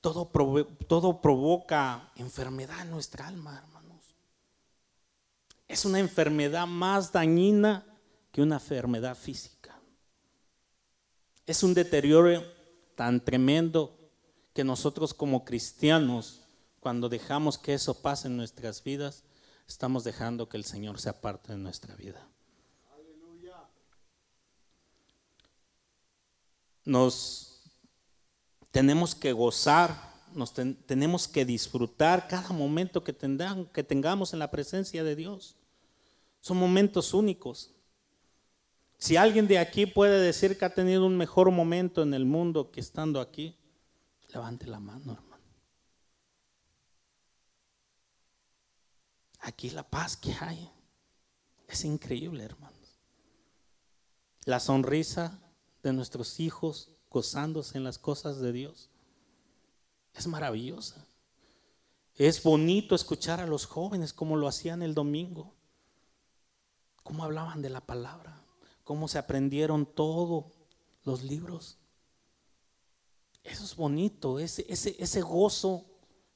todo, 0.00 0.30
todo 0.86 1.20
provoca 1.20 2.12
enfermedad 2.14 2.82
en 2.82 2.90
nuestra 2.90 3.26
alma, 3.26 3.58
hermanos. 3.58 4.14
Es 5.66 5.84
una 5.84 5.98
enfermedad 5.98 6.68
más 6.68 7.10
dañina 7.10 7.84
que 8.30 8.42
una 8.42 8.56
enfermedad 8.56 9.16
física. 9.16 9.76
Es 11.46 11.64
un 11.64 11.74
deterioro 11.74 12.44
tan 12.94 13.24
tremendo 13.24 14.03
que 14.54 14.64
nosotros 14.64 15.12
como 15.12 15.44
cristianos, 15.44 16.40
cuando 16.80 17.08
dejamos 17.08 17.58
que 17.58 17.74
eso 17.74 18.00
pase 18.00 18.28
en 18.28 18.36
nuestras 18.36 18.82
vidas, 18.82 19.24
estamos 19.66 20.04
dejando 20.04 20.48
que 20.48 20.56
el 20.56 20.64
Señor 20.64 21.00
se 21.00 21.08
aparte 21.08 21.52
de 21.52 21.58
nuestra 21.58 21.96
vida. 21.96 22.26
Nos 26.84 27.62
tenemos 28.70 29.14
que 29.14 29.32
gozar, 29.32 30.12
nos 30.34 30.52
tenemos 30.52 31.26
que 31.26 31.44
disfrutar 31.44 32.28
cada 32.28 32.50
momento 32.50 33.02
que, 33.02 33.14
que 33.72 33.82
tengamos 33.82 34.32
en 34.32 34.38
la 34.38 34.50
presencia 34.50 35.02
de 35.02 35.16
Dios. 35.16 35.56
Son 36.40 36.56
momentos 36.56 37.12
únicos. 37.12 37.70
Si 38.98 39.16
alguien 39.16 39.48
de 39.48 39.58
aquí 39.58 39.86
puede 39.86 40.20
decir 40.20 40.56
que 40.56 40.64
ha 40.64 40.74
tenido 40.74 41.06
un 41.06 41.16
mejor 41.16 41.50
momento 41.50 42.02
en 42.02 42.14
el 42.14 42.24
mundo 42.24 42.70
que 42.70 42.80
estando 42.80 43.20
aquí, 43.20 43.56
levante 44.34 44.66
la 44.66 44.80
mano, 44.80 45.12
hermano. 45.12 45.44
Aquí 49.40 49.70
la 49.70 49.88
paz 49.88 50.16
que 50.16 50.34
hay 50.40 50.70
es 51.68 51.84
increíble, 51.84 52.44
hermanos. 52.44 52.98
La 54.44 54.58
sonrisa 54.58 55.38
de 55.82 55.92
nuestros 55.92 56.40
hijos, 56.40 56.90
gozándose 57.10 57.78
en 57.78 57.84
las 57.84 57.98
cosas 57.98 58.40
de 58.40 58.52
Dios. 58.52 58.90
Es 60.14 60.26
maravillosa. 60.26 61.06
Es 62.16 62.42
bonito 62.42 62.94
escuchar 62.94 63.40
a 63.40 63.46
los 63.46 63.66
jóvenes 63.66 64.12
como 64.12 64.36
lo 64.36 64.48
hacían 64.48 64.82
el 64.82 64.94
domingo, 64.94 65.54
cómo 67.02 67.24
hablaban 67.24 67.60
de 67.60 67.70
la 67.70 67.80
palabra, 67.80 68.40
cómo 68.84 69.08
se 69.08 69.18
aprendieron 69.18 69.84
todos 69.84 70.46
los 71.04 71.22
libros. 71.22 71.78
Eso 73.44 73.64
es 73.64 73.76
bonito, 73.76 74.38
ese, 74.38 74.64
ese, 74.68 74.96
ese 74.98 75.20
gozo, 75.20 75.84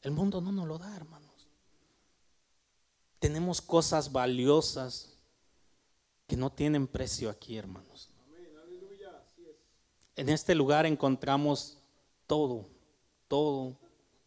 el 0.02 0.10
mundo 0.10 0.40
no 0.42 0.52
nos 0.52 0.68
lo 0.68 0.78
da, 0.78 0.94
hermanos. 0.94 1.48
Tenemos 3.18 3.60
cosas 3.62 4.12
valiosas 4.12 5.14
que 6.26 6.36
no 6.36 6.52
tienen 6.52 6.86
precio 6.86 7.30
aquí, 7.30 7.56
hermanos. 7.56 8.10
En 10.14 10.28
este 10.28 10.54
lugar 10.54 10.84
encontramos 10.84 11.78
todo, 12.26 12.66
todo 13.26 13.78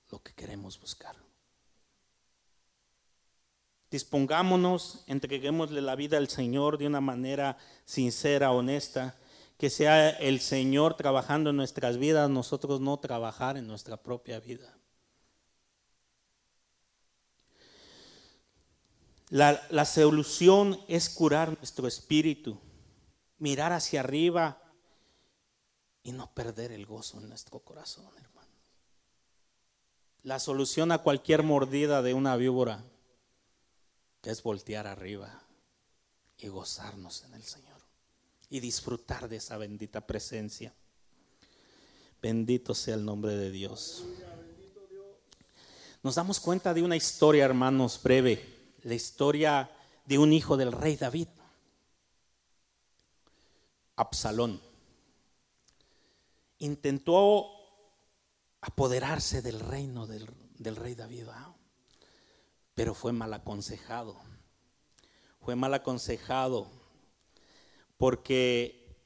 lo 0.10 0.24
que 0.24 0.34
queremos 0.34 0.80
buscar. 0.80 1.16
Dispongámonos, 3.92 5.04
entreguémosle 5.06 5.82
la 5.82 5.96
vida 5.96 6.18
al 6.18 6.30
Señor 6.30 6.78
de 6.78 6.88
una 6.88 7.02
manera 7.02 7.58
sincera, 7.84 8.52
honesta, 8.52 9.18
que 9.62 9.70
sea 9.70 10.10
el 10.10 10.40
Señor 10.40 10.96
trabajando 10.96 11.52
en 11.52 11.56
nuestras 11.56 12.00
vidas, 12.00 12.28
nosotros 12.32 12.82
no 12.82 12.98
trabajar 12.98 13.58
en 13.58 13.68
nuestra 13.68 13.96
propia 13.96 14.40
vida. 14.40 14.76
La, 19.30 19.62
la 19.70 19.86
solución 19.86 20.84
es 20.88 21.10
curar 21.12 21.56
nuestro 21.60 21.88
espíritu, 21.88 22.60
mirar 23.38 23.72
hacia 23.72 24.00
arriba 24.00 24.60
y 26.02 26.12
no 26.12 26.34
perder 26.34 26.72
el 26.72 26.88
gozo 26.88 27.20
en 27.20 27.30
nuestro 27.30 27.60
corazón, 27.60 28.08
hermano. 28.18 28.50
La 30.24 30.40
solución 30.40 30.92
a 30.92 31.04
cualquier 31.04 31.44
mordida 31.44 32.02
de 32.02 32.16
una 32.16 32.36
víbora 32.36 32.84
es 34.24 34.42
voltear 34.42 34.88
arriba 34.88 35.44
y 36.40 36.48
gozarnos 36.48 37.24
en 37.26 37.36
el 37.36 37.44
Señor 37.44 37.71
y 38.52 38.60
disfrutar 38.60 39.30
de 39.30 39.38
esa 39.38 39.58
bendita 39.58 40.06
presencia. 40.06 40.74
Bendito 42.22 42.76
sea 42.76 42.96
el 42.96 43.06
nombre 43.06 43.36
de 43.36 43.50
Dios. 43.50 44.04
Nos 46.04 46.16
damos 46.16 46.40
cuenta 46.42 46.74
de 46.74 46.84
una 46.84 46.98
historia, 46.98 47.46
hermanos, 47.46 48.00
breve, 48.04 48.76
la 48.84 48.94
historia 48.94 49.72
de 50.06 50.18
un 50.18 50.34
hijo 50.34 50.58
del 50.58 50.74
rey 50.74 50.98
David, 50.98 51.30
Absalón. 53.96 54.62
Intentó 56.60 57.52
apoderarse 58.60 59.42
del 59.42 59.62
reino 59.62 60.08
del, 60.08 60.28
rey 60.76 60.94
David 60.94 61.28
pero 62.76 62.94
fue 62.94 63.14
mal 63.14 63.34
aconsejado. 63.34 64.20
Fue 65.40 65.56
mal 65.56 65.74
aconsejado 65.74 66.81
porque 68.02 68.98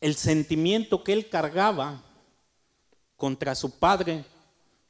el 0.00 0.14
sentimiento 0.14 1.04
que 1.04 1.12
él 1.12 1.28
cargaba 1.28 2.02
contra 3.16 3.54
su 3.54 3.78
padre, 3.78 4.24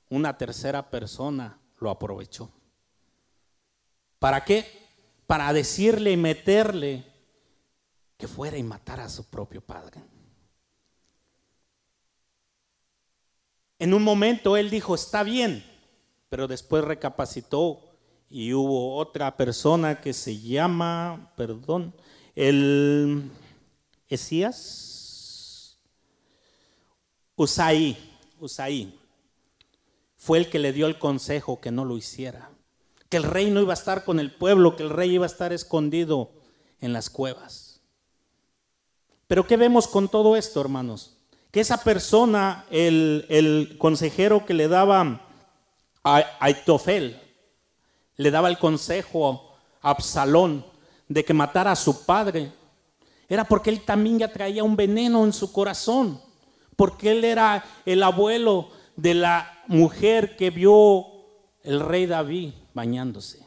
una 0.08 0.38
tercera 0.38 0.88
persona 0.88 1.58
lo 1.80 1.90
aprovechó. 1.90 2.48
¿Para 4.20 4.44
qué? 4.44 4.64
Para 5.26 5.52
decirle 5.52 6.12
y 6.12 6.16
meterle 6.16 7.04
que 8.16 8.28
fuera 8.28 8.56
y 8.56 8.62
matara 8.62 9.06
a 9.06 9.08
su 9.08 9.24
propio 9.24 9.60
padre. 9.60 10.00
En 13.80 13.94
un 13.94 14.04
momento 14.04 14.56
él 14.56 14.70
dijo, 14.70 14.94
está 14.94 15.24
bien, 15.24 15.64
pero 16.28 16.46
después 16.46 16.84
recapacitó 16.84 17.80
y 18.30 18.52
hubo 18.52 18.94
otra 18.94 19.36
persona 19.36 20.00
que 20.00 20.12
se 20.12 20.38
llama, 20.38 21.32
perdón, 21.36 21.92
el 22.34 23.30
Esías, 24.08 25.78
Usaí, 27.36 27.96
Usaí, 28.40 28.98
fue 30.16 30.38
el 30.38 30.50
que 30.50 30.58
le 30.58 30.72
dio 30.72 30.86
el 30.86 30.98
consejo 30.98 31.60
que 31.60 31.70
no 31.70 31.84
lo 31.84 31.96
hiciera, 31.96 32.50
que 33.08 33.16
el 33.16 33.24
rey 33.24 33.50
no 33.50 33.60
iba 33.60 33.72
a 33.72 33.74
estar 33.74 34.04
con 34.04 34.20
el 34.20 34.32
pueblo, 34.32 34.76
que 34.76 34.82
el 34.82 34.90
rey 34.90 35.14
iba 35.14 35.24
a 35.24 35.26
estar 35.26 35.52
escondido 35.52 36.30
en 36.80 36.92
las 36.92 37.10
cuevas. 37.10 37.80
Pero 39.26 39.46
¿qué 39.46 39.56
vemos 39.56 39.88
con 39.88 40.08
todo 40.08 40.36
esto, 40.36 40.60
hermanos? 40.60 41.16
Que 41.50 41.60
esa 41.60 41.82
persona, 41.82 42.66
el, 42.70 43.26
el 43.28 43.76
consejero 43.78 44.44
que 44.44 44.54
le 44.54 44.68
daba 44.68 45.20
a 46.02 46.24
Aitofel, 46.40 47.20
le 48.16 48.30
daba 48.30 48.48
el 48.48 48.58
consejo 48.58 49.56
a 49.80 49.90
Absalón 49.90 50.64
de 51.08 51.24
que 51.24 51.34
matara 51.34 51.72
a 51.72 51.76
su 51.76 52.04
padre, 52.04 52.52
era 53.28 53.44
porque 53.44 53.70
él 53.70 53.80
también 53.84 54.18
ya 54.18 54.32
traía 54.32 54.64
un 54.64 54.76
veneno 54.76 55.24
en 55.24 55.32
su 55.32 55.52
corazón, 55.52 56.20
porque 56.76 57.12
él 57.12 57.24
era 57.24 57.64
el 57.84 58.02
abuelo 58.02 58.70
de 58.96 59.14
la 59.14 59.62
mujer 59.66 60.36
que 60.36 60.50
vio 60.50 61.06
el 61.62 61.80
rey 61.80 62.06
David 62.06 62.52
bañándose 62.74 63.44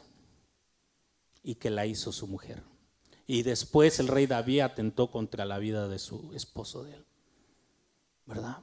y 1.42 1.54
que 1.54 1.70
la 1.70 1.86
hizo 1.86 2.12
su 2.12 2.26
mujer. 2.26 2.62
Y 3.26 3.42
después 3.42 3.98
el 4.00 4.08
rey 4.08 4.26
David 4.26 4.60
atentó 4.60 5.10
contra 5.10 5.44
la 5.44 5.58
vida 5.58 5.88
de 5.88 5.98
su 5.98 6.32
esposo 6.34 6.82
de 6.84 6.94
él. 6.94 7.04
¿Verdad? 8.26 8.58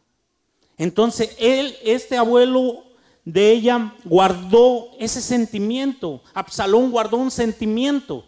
Entonces 0.77 1.35
él, 1.39 1.75
este 1.83 2.17
abuelo 2.17 2.83
de 3.23 3.51
ella 3.51 3.95
guardó 4.03 4.89
ese 4.99 5.21
sentimiento. 5.21 6.21
Absalón 6.33 6.91
guardó 6.91 7.17
un 7.17 7.31
sentimiento 7.31 8.25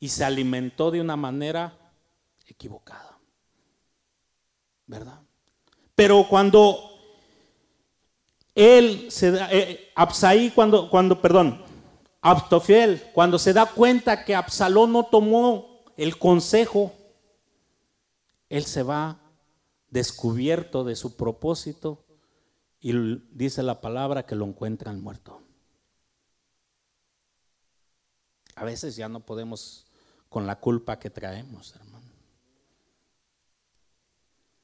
y 0.00 0.08
se 0.08 0.24
alimentó 0.24 0.90
de 0.90 1.00
una 1.00 1.14
manera 1.14 1.78
equivocada. 2.46 3.18
¿Verdad? 4.86 5.20
Pero 5.94 6.26
cuando 6.28 6.90
él 8.54 9.10
se 9.10 9.30
da, 9.30 9.52
eh, 9.52 9.92
Absaí 9.94 10.50
cuando, 10.50 10.90
cuando, 10.90 11.20
perdón, 11.20 11.62
Abtofiel, 12.22 13.02
cuando 13.14 13.38
se 13.38 13.52
da 13.52 13.66
cuenta 13.66 14.24
que 14.24 14.34
Absalón 14.34 14.92
no 14.92 15.04
tomó 15.04 15.84
el 15.96 16.18
consejo, 16.18 16.92
él 18.48 18.64
se 18.64 18.82
va 18.82 19.20
descubierto 19.90 20.82
de 20.82 20.96
su 20.96 21.16
propósito 21.16 22.04
y 22.80 22.92
dice 23.32 23.62
la 23.62 23.80
palabra 23.80 24.24
que 24.24 24.34
lo 24.34 24.46
encuentran 24.46 25.02
muerto. 25.02 25.40
A 28.54 28.64
veces 28.64 28.96
ya 28.96 29.08
no 29.08 29.20
podemos 29.20 29.89
con 30.30 30.46
la 30.46 30.60
culpa 30.60 30.98
que 30.98 31.10
traemos, 31.10 31.74
hermano. 31.74 32.06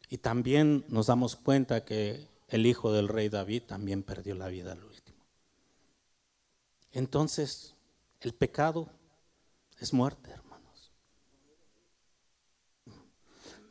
Y 0.09 0.19
también 0.19 0.85
nos 0.89 1.09
damos 1.09 1.35
cuenta 1.35 1.85
que 1.85 2.29
el 2.49 2.65
hijo 2.65 2.93
del 2.93 3.09
rey 3.09 3.29
David 3.29 3.65
también 3.65 4.05
perdió 4.05 4.37
la 4.37 4.47
vida 4.47 4.73
al 4.73 4.85
último. 4.85 5.19
Entonces, 6.93 7.75
el 8.21 8.33
pecado 8.33 8.89
es 9.81 9.93
muerte, 9.93 10.31
hermanos. 10.31 10.93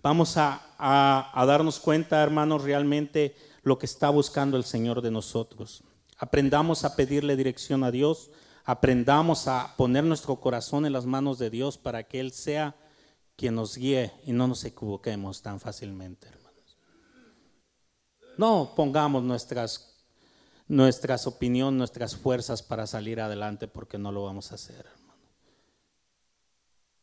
Vamos 0.03 0.35
a, 0.35 0.61
a 0.77 1.45
darnos 1.45 1.79
cuenta, 1.79 2.21
hermanos, 2.21 2.63
realmente 2.63 3.35
lo 3.63 3.79
que 3.79 3.85
está 3.85 4.09
buscando 4.09 4.57
el 4.57 4.65
Señor 4.65 5.01
de 5.01 5.11
nosotros. 5.11 5.81
Aprendamos 6.17 6.83
a 6.83 6.97
pedirle 6.97 7.37
dirección 7.37 7.85
a 7.85 7.91
Dios, 7.91 8.29
aprendamos 8.65 9.47
a 9.47 9.75
poner 9.77 10.03
nuestro 10.03 10.39
corazón 10.41 10.85
en 10.85 10.93
las 10.93 11.05
manos 11.05 11.37
de 11.37 11.51
Dios 11.51 11.77
para 11.77 12.03
que 12.03 12.19
Él 12.19 12.31
sea 12.31 12.75
quien 13.35 13.55
nos 13.55 13.77
guíe 13.77 14.11
y 14.25 14.33
no 14.33 14.47
nos 14.47 14.63
equivoquemos 14.65 15.41
tan 15.41 15.59
fácilmente, 15.59 16.27
hermanos. 16.27 16.77
No 18.37 18.73
pongamos 18.75 19.23
nuestras, 19.23 20.03
nuestras 20.67 21.27
opiniones, 21.27 21.77
nuestras 21.77 22.15
fuerzas 22.15 22.63
para 22.63 22.87
salir 22.87 23.21
adelante 23.21 23.67
porque 23.67 23.97
no 23.99 24.11
lo 24.11 24.23
vamos 24.23 24.51
a 24.51 24.55
hacer. 24.55 24.85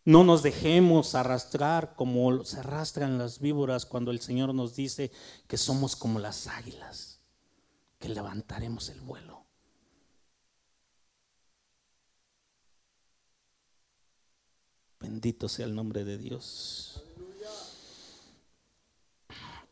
No 0.04 0.24
nos 0.24 0.42
dejemos 0.42 1.14
arrastrar 1.14 1.94
como 1.94 2.44
se 2.44 2.58
arrastran 2.58 3.18
las 3.18 3.38
víboras 3.38 3.86
cuando 3.86 4.10
el 4.10 4.20
Señor 4.20 4.52
nos 4.52 4.74
dice 4.74 5.12
que 5.46 5.56
somos 5.56 5.94
como 5.94 6.18
las 6.18 6.48
águilas, 6.48 7.20
que 8.00 8.08
levantaremos 8.08 8.88
el 8.88 9.00
vuelo. 9.00 9.41
Bendito 15.02 15.48
sea 15.48 15.66
el 15.66 15.74
nombre 15.74 16.04
de 16.04 16.16
Dios. 16.16 17.02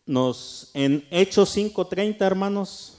Nos 0.04 0.70
en 0.74 1.06
Hechos 1.10 1.50
5:30, 1.56 2.26
hermanos, 2.26 2.94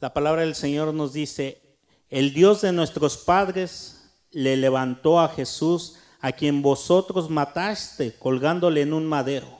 la 0.00 0.14
palabra 0.14 0.42
del 0.42 0.54
Señor 0.54 0.94
nos 0.94 1.12
dice, 1.12 1.60
"El 2.08 2.32
Dios 2.32 2.62
de 2.62 2.72
nuestros 2.72 3.18
padres 3.18 4.10
le 4.30 4.56
levantó 4.56 5.20
a 5.20 5.28
Jesús, 5.28 5.96
a 6.20 6.32
quien 6.32 6.62
vosotros 6.62 7.30
mataste 7.30 8.16
colgándole 8.18 8.82
en 8.82 8.92
un 8.92 9.06
madero. 9.06 9.58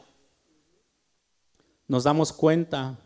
Nos 1.87 2.05
damos 2.05 2.33
cuenta 2.33 2.99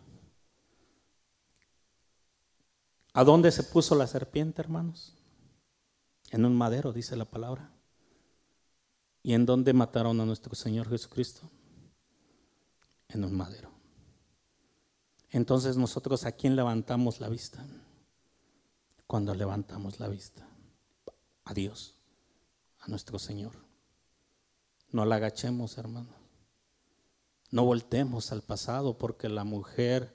a 3.13 3.25
dónde 3.25 3.53
se 3.53 3.63
puso 3.63 3.95
la 3.95 4.07
serpiente, 4.07 4.63
hermanos. 4.63 5.15
En 6.31 6.45
un 6.45 6.57
madero, 6.57 6.93
dice 6.93 7.15
la 7.15 7.27
palabra. 7.27 7.72
¿Y 9.23 9.35
en 9.35 9.47
dónde 9.47 9.73
mataron 9.73 10.21
a 10.21 10.27
nuestro 10.27 10.55
Señor 10.55 10.89
Jesucristo? 10.89 11.49
En 13.09 13.25
un 13.25 13.37
madero. 13.37 13.71
Entonces 15.31 15.77
nosotros 15.77 16.25
a 16.25 16.33
quién 16.33 16.57
levantamos 16.57 17.21
la 17.21 17.29
vista? 17.29 17.65
Cuando 19.07 19.35
levantamos 19.35 20.01
la 20.01 20.09
vista. 20.09 20.47
A 21.45 21.55
Dios, 21.55 21.95
a 22.81 22.89
nuestro 22.89 23.19
Señor. 23.19 23.53
No 24.91 25.05
la 25.05 25.17
agachemos, 25.17 25.79
hermano. 25.79 26.15
No 27.51 27.65
voltemos 27.65 28.33
al 28.33 28.43
pasado 28.43 28.99
porque 28.99 29.29
la 29.29 29.45
mujer 29.45 30.15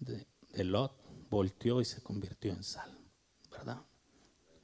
de, 0.00 0.26
de 0.50 0.64
Lot 0.64 0.92
volteó 1.30 1.80
y 1.80 1.84
se 1.84 2.02
convirtió 2.02 2.52
en 2.52 2.62
sal, 2.62 2.90
¿verdad? 3.50 3.82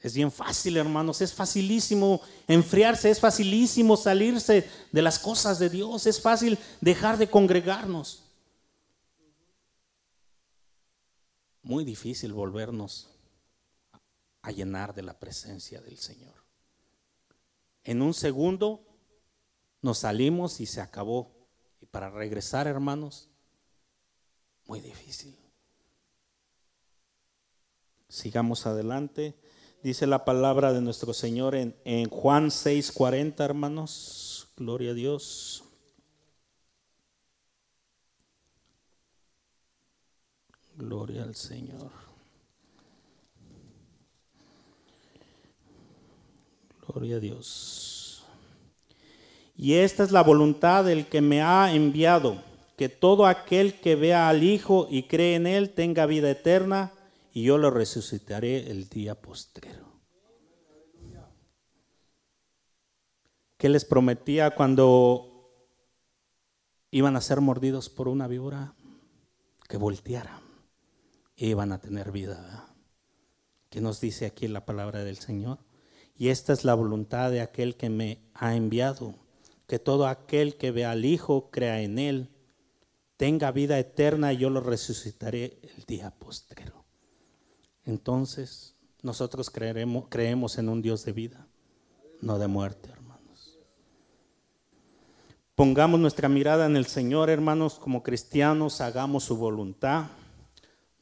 Es 0.00 0.14
bien 0.14 0.30
fácil, 0.30 0.76
hermanos, 0.76 1.20
es 1.20 1.34
facilísimo 1.34 2.20
enfriarse, 2.46 3.10
es 3.10 3.18
facilísimo 3.18 3.96
salirse 3.96 4.68
de 4.92 5.02
las 5.02 5.18
cosas 5.18 5.58
de 5.58 5.68
Dios, 5.68 6.06
es 6.06 6.20
fácil 6.20 6.56
dejar 6.80 7.18
de 7.18 7.28
congregarnos. 7.28 8.22
Muy 11.62 11.84
difícil 11.84 12.32
volvernos 12.32 13.10
a 14.42 14.52
llenar 14.52 14.94
de 14.94 15.02
la 15.02 15.18
presencia 15.18 15.80
del 15.80 15.98
Señor. 15.98 16.34
En 17.82 18.00
un 18.00 18.14
segundo 18.14 18.84
nos 19.82 19.98
salimos 19.98 20.60
y 20.60 20.66
se 20.66 20.80
acabó. 20.80 21.32
Y 21.80 21.86
para 21.86 22.10
regresar, 22.10 22.66
hermanos, 22.66 23.28
muy 24.66 24.80
difícil. 24.80 25.36
Sigamos 28.08 28.66
adelante. 28.66 29.34
Dice 29.88 30.06
la 30.06 30.26
palabra 30.26 30.74
de 30.74 30.82
nuestro 30.82 31.14
Señor 31.14 31.54
en, 31.54 31.74
en 31.86 32.10
Juan 32.10 32.48
6:40, 32.50 33.42
hermanos. 33.42 34.46
Gloria 34.54 34.90
a 34.90 34.92
Dios. 34.92 35.64
Gloria 40.76 41.22
al 41.22 41.34
Señor. 41.34 41.90
Gloria 46.86 47.16
a 47.16 47.20
Dios. 47.20 48.24
Y 49.56 49.72
esta 49.72 50.04
es 50.04 50.12
la 50.12 50.22
voluntad 50.22 50.84
del 50.84 51.06
que 51.06 51.22
me 51.22 51.40
ha 51.40 51.72
enviado, 51.72 52.36
que 52.76 52.90
todo 52.90 53.24
aquel 53.24 53.80
que 53.80 53.96
vea 53.96 54.28
al 54.28 54.42
Hijo 54.42 54.86
y 54.90 55.04
cree 55.04 55.36
en 55.36 55.46
Él 55.46 55.70
tenga 55.70 56.04
vida 56.04 56.30
eterna 56.30 56.92
y 57.38 57.44
yo 57.44 57.56
lo 57.56 57.70
resucitaré 57.70 58.68
el 58.68 58.88
día 58.88 59.14
postrero. 59.14 59.86
¿Qué 63.56 63.68
les 63.68 63.84
prometía 63.84 64.56
cuando 64.56 65.48
iban 66.90 67.14
a 67.14 67.20
ser 67.20 67.40
mordidos 67.40 67.90
por 67.90 68.08
una 68.08 68.26
víbora? 68.26 68.74
Que 69.68 69.76
voltearan 69.76 70.40
y 71.36 71.50
iban 71.50 71.70
a 71.70 71.80
tener 71.80 72.10
vida. 72.10 72.74
¿Qué 73.70 73.80
nos 73.80 74.00
dice 74.00 74.26
aquí 74.26 74.48
la 74.48 74.66
palabra 74.66 75.04
del 75.04 75.18
Señor? 75.18 75.58
Y 76.16 76.30
esta 76.30 76.52
es 76.52 76.64
la 76.64 76.74
voluntad 76.74 77.30
de 77.30 77.40
aquel 77.40 77.76
que 77.76 77.88
me 77.88 78.18
ha 78.34 78.56
enviado, 78.56 79.14
que 79.68 79.78
todo 79.78 80.08
aquel 80.08 80.56
que 80.56 80.72
vea 80.72 80.90
al 80.90 81.04
Hijo 81.04 81.52
crea 81.52 81.82
en 81.82 82.00
Él, 82.00 82.30
tenga 83.16 83.52
vida 83.52 83.78
eterna 83.78 84.32
y 84.32 84.38
yo 84.38 84.50
lo 84.50 84.60
resucitaré 84.60 85.60
el 85.62 85.84
día 85.84 86.10
postrero 86.10 86.77
entonces 87.88 88.74
nosotros 89.02 89.48
creeremos, 89.48 90.06
creemos 90.10 90.58
en 90.58 90.68
un 90.68 90.82
Dios 90.82 91.06
de 91.06 91.12
vida, 91.12 91.46
no 92.20 92.38
de 92.38 92.46
muerte, 92.46 92.90
hermanos. 92.90 93.58
Pongamos 95.54 95.98
nuestra 95.98 96.28
mirada 96.28 96.66
en 96.66 96.76
el 96.76 96.84
Señor, 96.84 97.30
hermanos, 97.30 97.78
como 97.78 98.02
cristianos, 98.02 98.82
hagamos 98.82 99.24
su 99.24 99.38
voluntad. 99.38 100.08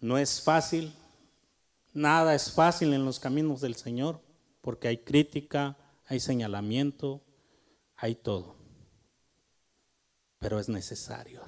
No 0.00 0.16
es 0.16 0.40
fácil, 0.40 0.94
nada 1.92 2.36
es 2.36 2.52
fácil 2.52 2.94
en 2.94 3.04
los 3.04 3.18
caminos 3.18 3.60
del 3.60 3.74
Señor, 3.74 4.20
porque 4.60 4.86
hay 4.86 4.98
crítica, 4.98 5.76
hay 6.06 6.20
señalamiento, 6.20 7.20
hay 7.96 8.14
todo. 8.14 8.54
Pero 10.38 10.60
es 10.60 10.68
necesario, 10.68 11.42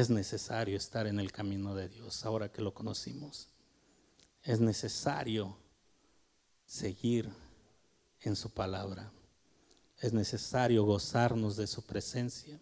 es 0.00 0.10
necesario 0.10 0.76
estar 0.76 1.08
en 1.08 1.18
el 1.18 1.32
camino 1.32 1.74
de 1.74 1.88
Dios 1.88 2.24
ahora 2.24 2.52
que 2.52 2.62
lo 2.62 2.72
conocimos. 2.72 3.48
Es 4.44 4.60
necesario 4.60 5.56
seguir 6.64 7.28
en 8.20 8.36
su 8.36 8.50
palabra. 8.50 9.10
Es 9.98 10.12
necesario 10.12 10.84
gozarnos 10.84 11.56
de 11.56 11.66
su 11.66 11.84
presencia. 11.84 12.60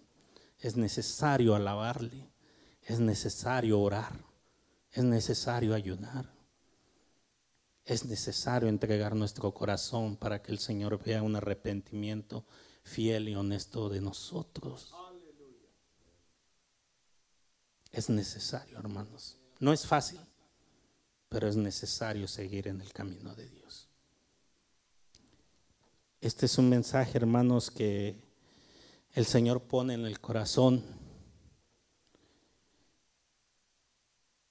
Es 0.58 0.76
necesario 0.76 1.54
alabarle. 1.54 2.30
Es 2.80 3.00
necesario 3.00 3.80
orar. 3.80 4.24
Es 4.90 5.04
necesario 5.04 5.74
ayunar. 5.74 6.32
Es 7.84 8.06
necesario 8.06 8.68
entregar 8.68 9.14
nuestro 9.14 9.52
corazón 9.52 10.16
para 10.16 10.42
que 10.42 10.52
el 10.52 10.58
Señor 10.58 11.02
vea 11.04 11.22
un 11.22 11.36
arrepentimiento 11.36 12.46
fiel 12.82 13.28
y 13.28 13.34
honesto 13.34 13.90
de 13.90 14.00
nosotros. 14.00 14.94
Es 17.96 18.10
necesario, 18.10 18.78
hermanos. 18.78 19.38
No 19.58 19.72
es 19.72 19.86
fácil, 19.86 20.20
pero 21.30 21.48
es 21.48 21.56
necesario 21.56 22.28
seguir 22.28 22.68
en 22.68 22.82
el 22.82 22.92
camino 22.92 23.34
de 23.34 23.48
Dios. 23.48 23.88
Este 26.20 26.44
es 26.44 26.58
un 26.58 26.68
mensaje, 26.68 27.16
hermanos, 27.16 27.70
que 27.70 28.22
el 29.14 29.24
Señor 29.24 29.62
pone 29.62 29.94
en 29.94 30.04
el 30.04 30.20
corazón. 30.20 30.84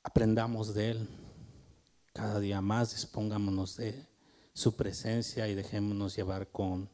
Aprendamos 0.01 0.73
de 0.73 0.89
Él. 0.89 1.10
Cada 2.13 2.39
día 2.39 2.62
más 2.62 2.95
dispongámonos 2.95 3.77
de 3.77 4.08
su 4.53 4.75
presencia 4.75 5.47
y 5.47 5.53
dejémonos 5.53 6.15
llevar 6.15 6.47
con 6.47 6.89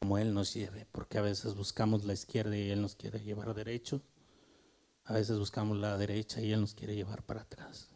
como 0.00 0.18
Él 0.18 0.34
nos 0.34 0.52
lleve, 0.52 0.86
porque 0.92 1.16
a 1.16 1.22
veces 1.22 1.54
buscamos 1.54 2.04
la 2.04 2.12
izquierda 2.12 2.54
y 2.54 2.68
Él 2.68 2.82
nos 2.82 2.94
quiere 2.94 3.20
llevar 3.20 3.54
derecho. 3.54 4.02
A 5.04 5.12
veces 5.12 5.38
buscamos 5.38 5.76
la 5.76 5.98
derecha 5.98 6.40
y 6.40 6.52
Él 6.52 6.60
nos 6.60 6.74
quiere 6.74 6.94
llevar 6.94 7.22
para 7.22 7.42
atrás. 7.42 7.88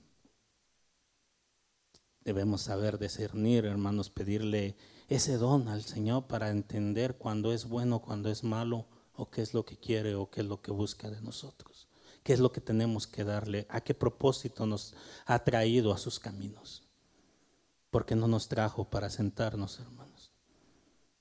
Debemos 2.21 2.61
saber 2.61 2.99
discernir, 2.99 3.65
hermanos, 3.65 4.11
pedirle 4.11 4.77
ese 5.09 5.39
don 5.39 5.69
al 5.69 5.83
Señor 5.85 6.27
para 6.27 6.51
entender 6.51 7.17
cuando 7.17 7.55
es 7.55 7.65
bueno, 7.65 8.01
cuando 8.01 8.31
es 8.31 8.45
malo, 8.45 8.87
o 9.15 9.31
qué 9.31 9.41
es 9.41 9.55
lo 9.55 9.65
que 9.65 9.79
quiere, 9.79 10.15
o 10.15 10.29
qué 10.29 10.43
es 10.43 10.47
lo 10.47 10.61
que 10.61 10.71
busca 10.71 11.09
de 11.09 11.23
nosotros. 11.23 11.89
¿Qué 12.23 12.35
es 12.35 12.41
lo 12.41 12.53
que 12.53 12.61
tenemos 12.61 13.07
que 13.07 13.25
darle? 13.25 13.67
¿A 13.71 13.81
qué 13.81 13.95
propósito 13.95 14.67
nos 14.67 14.95
ha 15.25 15.39
traído 15.45 15.95
a 15.95 15.99
sus 15.99 16.19
caminos? 16.19 16.83
Porque 17.91 18.15
no 18.15 18.29
nos 18.29 18.49
trajo 18.49 18.91
para 18.91 19.09
sentarnos, 19.09 19.81
hermanos. 19.81 20.31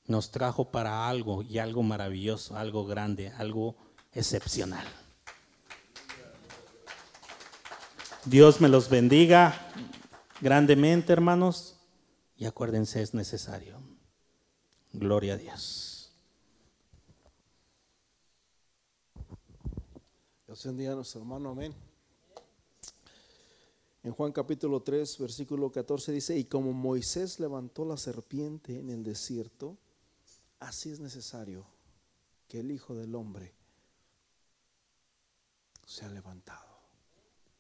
Nos 0.06 0.32
trajo 0.32 0.69
para 0.69 1.08
algo 1.08 1.41
y 1.41 1.60
algo 1.60 1.82
maravilloso, 1.84 2.58
algo 2.58 2.86
grande, 2.86 3.30
algo 3.30 3.78
excepcional. 4.12 4.86
Dios 8.29 8.59
me 8.59 8.67
los 8.67 8.89
bendiga 8.89 9.71
grandemente, 10.41 11.13
hermanos. 11.13 11.77
Y 12.35 12.43
acuérdense, 12.43 13.01
es 13.01 13.13
necesario. 13.13 13.79
Gloria 14.91 15.35
a 15.35 15.37
Dios. 15.37 16.13
Dios 20.45 20.65
bendiga 20.65 20.91
a 20.91 20.95
nuestro 20.95 21.21
hermano, 21.21 21.51
amén. 21.51 21.73
En 24.03 24.11
Juan 24.11 24.33
capítulo 24.33 24.81
3, 24.81 25.19
versículo 25.19 25.71
14 25.71 26.11
dice, 26.11 26.37
y 26.37 26.43
como 26.43 26.73
Moisés 26.73 27.39
levantó 27.39 27.85
la 27.85 27.95
serpiente 27.95 28.77
en 28.77 28.89
el 28.89 29.03
desierto, 29.03 29.77
así 30.59 30.91
es 30.91 30.99
necesario 30.99 31.65
que 32.49 32.59
el 32.59 32.71
Hijo 32.71 32.93
del 32.93 33.15
Hombre 33.15 33.53
sea 35.85 36.09
levantado 36.09 36.66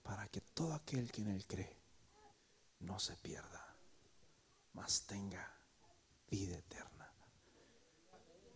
para 0.07 0.25
que 0.29 0.39
todo 0.39 0.73
aquel 0.73 1.11
que 1.11 1.21
en 1.21 1.27
él 1.27 1.45
cree 1.45 1.75
no 2.79 2.97
se 2.97 3.13
pierda, 3.17 3.75
mas 4.71 5.01
tenga 5.05 5.45
vida 6.31 6.55
eterna. 6.57 7.11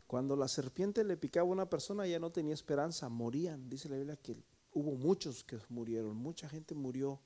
Cuando 0.07 0.37
la 0.37 0.47
serpiente 0.47 1.03
le 1.03 1.17
picaba 1.17 1.49
a 1.49 1.51
una 1.51 1.69
persona 1.69 2.07
ya 2.07 2.19
no 2.19 2.31
tenía 2.31 2.53
esperanza, 2.53 3.09
morían. 3.09 3.69
Dice 3.69 3.89
la 3.89 3.97
Biblia 3.97 4.15
que 4.15 4.37
hubo 4.73 4.95
muchos 4.95 5.43
que 5.43 5.59
murieron, 5.67 6.15
mucha 6.15 6.47
gente 6.47 6.73
murió 6.73 7.19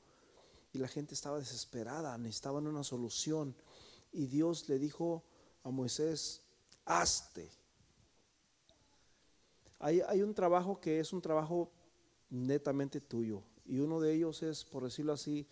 y 0.73 0.79
la 0.79 0.87
gente 0.87 1.13
estaba 1.13 1.37
desesperada, 1.37 2.17
necesitaban 2.17 2.65
una 2.65 2.83
solución. 2.83 3.55
Y 4.11 4.25
Dios 4.25 4.67
le 4.69 4.79
dijo 4.79 5.23
a 5.63 5.69
Moisés, 5.69 6.41
hazte. 6.85 7.51
Hay, 9.77 10.01
hay 10.01 10.23
un 10.23 10.33
trabajo 10.33 10.79
que 10.79 10.99
es 10.99 11.13
un 11.13 11.21
trabajo 11.21 11.71
netamente 12.29 13.01
tuyo 13.01 13.43
y 13.65 13.79
uno 13.79 13.99
de 13.99 14.13
ellos 14.13 14.43
es, 14.43 14.63
por 14.63 14.83
decirlo 14.83 15.13
así, 15.13 15.47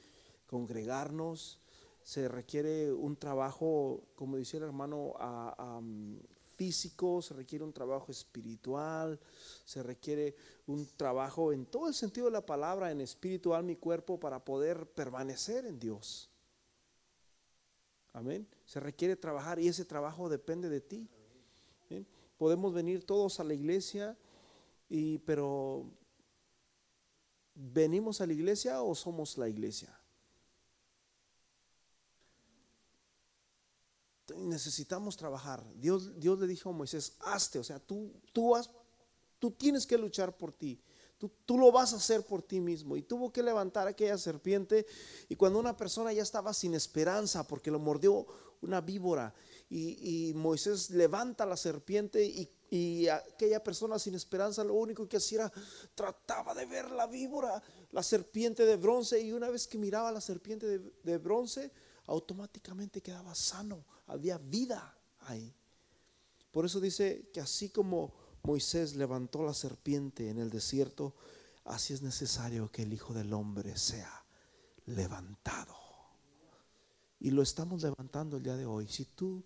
congregarnos. 0.45 1.60
Se 2.04 2.28
requiere 2.28 2.91
un 2.91 3.15
trabajo, 3.15 4.04
como 4.15 4.38
decía 4.38 4.60
el 4.60 4.65
hermano, 4.65 5.13
físico, 6.56 7.21
se 7.21 7.34
requiere 7.34 7.63
un 7.63 7.73
trabajo 7.73 8.12
espiritual, 8.12 9.19
se 9.65 9.82
requiere 9.82 10.36
un 10.67 10.88
trabajo 10.95 11.52
en 11.52 11.65
todo 11.65 11.88
el 11.88 11.93
sentido 11.93 12.28
de 12.28 12.34
la 12.34 12.45
palabra, 12.45 12.91
en 12.91 13.02
espíritu, 13.02 13.54
alma 13.54 13.71
y 13.71 13.76
cuerpo, 13.78 14.19
para 14.19 14.43
poder 14.43 14.86
permanecer 14.88 15.65
en 15.65 15.80
Dios. 15.80 16.30
Amén. 18.13 18.47
Se 18.65 18.80
requiere 18.80 19.15
trabajar 19.15 19.60
y 19.60 19.67
ese 19.67 19.86
trabajo 19.86 20.30
depende 20.30 20.69
de 20.69 20.82
ti. 20.82 21.10
Podemos 22.38 22.73
venir 22.73 23.06
todos 23.06 23.39
a 23.39 23.43
la 23.43 23.54
iglesia, 23.54 24.17
y, 24.89 25.19
pero 25.19 25.86
¿venimos 27.55 28.21
a 28.21 28.27
la 28.27 28.33
iglesia 28.33 28.81
o 28.81 28.95
somos 28.95 29.37
la 29.37 29.49
iglesia? 29.49 29.97
necesitamos 34.37 35.17
trabajar. 35.17 35.63
Dios, 35.75 36.19
Dios 36.19 36.39
le 36.39 36.47
dijo 36.47 36.69
a 36.69 36.73
Moisés, 36.73 37.13
hazte, 37.19 37.59
o 37.59 37.63
sea, 37.63 37.79
tú, 37.79 38.11
tú, 38.31 38.55
has, 38.55 38.69
tú 39.39 39.51
tienes 39.51 39.85
que 39.85 39.97
luchar 39.97 40.37
por 40.37 40.51
ti. 40.51 40.79
Tú, 41.17 41.31
tú, 41.45 41.57
lo 41.57 41.71
vas 41.71 41.93
a 41.93 41.97
hacer 41.97 42.25
por 42.25 42.41
ti 42.41 42.59
mismo. 42.59 42.97
Y 42.97 43.01
tuvo 43.01 43.31
que 43.31 43.43
levantar 43.43 43.87
aquella 43.87 44.17
serpiente. 44.17 44.85
Y 45.29 45.35
cuando 45.35 45.59
una 45.59 45.77
persona 45.77 46.11
ya 46.11 46.21
estaba 46.21 46.53
sin 46.53 46.73
esperanza 46.73 47.47
porque 47.47 47.71
lo 47.71 47.79
mordió 47.79 48.25
una 48.61 48.81
víbora, 48.81 49.33
y, 49.69 50.29
y 50.29 50.33
Moisés 50.33 50.89
levanta 50.89 51.45
la 51.45 51.57
serpiente 51.57 52.23
y, 52.25 52.49
y, 52.73 53.07
aquella 53.07 53.63
persona 53.63 53.99
sin 53.99 54.15
esperanza 54.15 54.63
lo 54.63 54.73
único 54.73 55.07
que 55.07 55.17
hacía 55.17 55.41
era 55.41 55.51
trataba 55.93 56.55
de 56.55 56.65
ver 56.65 56.89
la 56.89 57.05
víbora, 57.05 57.62
la 57.91 58.01
serpiente 58.01 58.65
de 58.65 58.77
bronce. 58.77 59.21
Y 59.21 59.31
una 59.31 59.49
vez 59.49 59.67
que 59.67 59.77
miraba 59.77 60.12
la 60.12 60.21
serpiente 60.21 60.65
de, 60.65 60.93
de 61.03 61.17
bronce, 61.19 61.71
automáticamente 62.07 63.01
quedaba 63.01 63.36
sano, 63.36 63.86
había 64.07 64.39
vida 64.39 64.97
ahí. 65.19 65.53
Por 66.51 66.65
eso 66.65 66.79
dice 66.79 67.29
que 67.31 67.41
así 67.41 67.69
como 67.69 68.12
Moisés 68.41 68.95
levantó 68.95 69.43
la 69.43 69.53
serpiente 69.53 70.29
en 70.29 70.39
el 70.39 70.49
desierto, 70.49 71.13
así 71.65 71.93
es 71.93 72.01
necesario 72.01 72.71
que 72.71 72.81
el 72.81 72.93
Hijo 72.93 73.13
del 73.13 73.33
Hombre 73.33 73.77
sea 73.77 74.25
levantado. 74.88 75.75
Y 77.19 77.29
lo 77.29 77.43
estamos 77.43 77.83
levantando 77.83 78.38
el 78.38 78.43
día 78.43 78.57
de 78.57 78.65
hoy. 78.65 78.88
Si 78.88 79.05
tú 79.05 79.43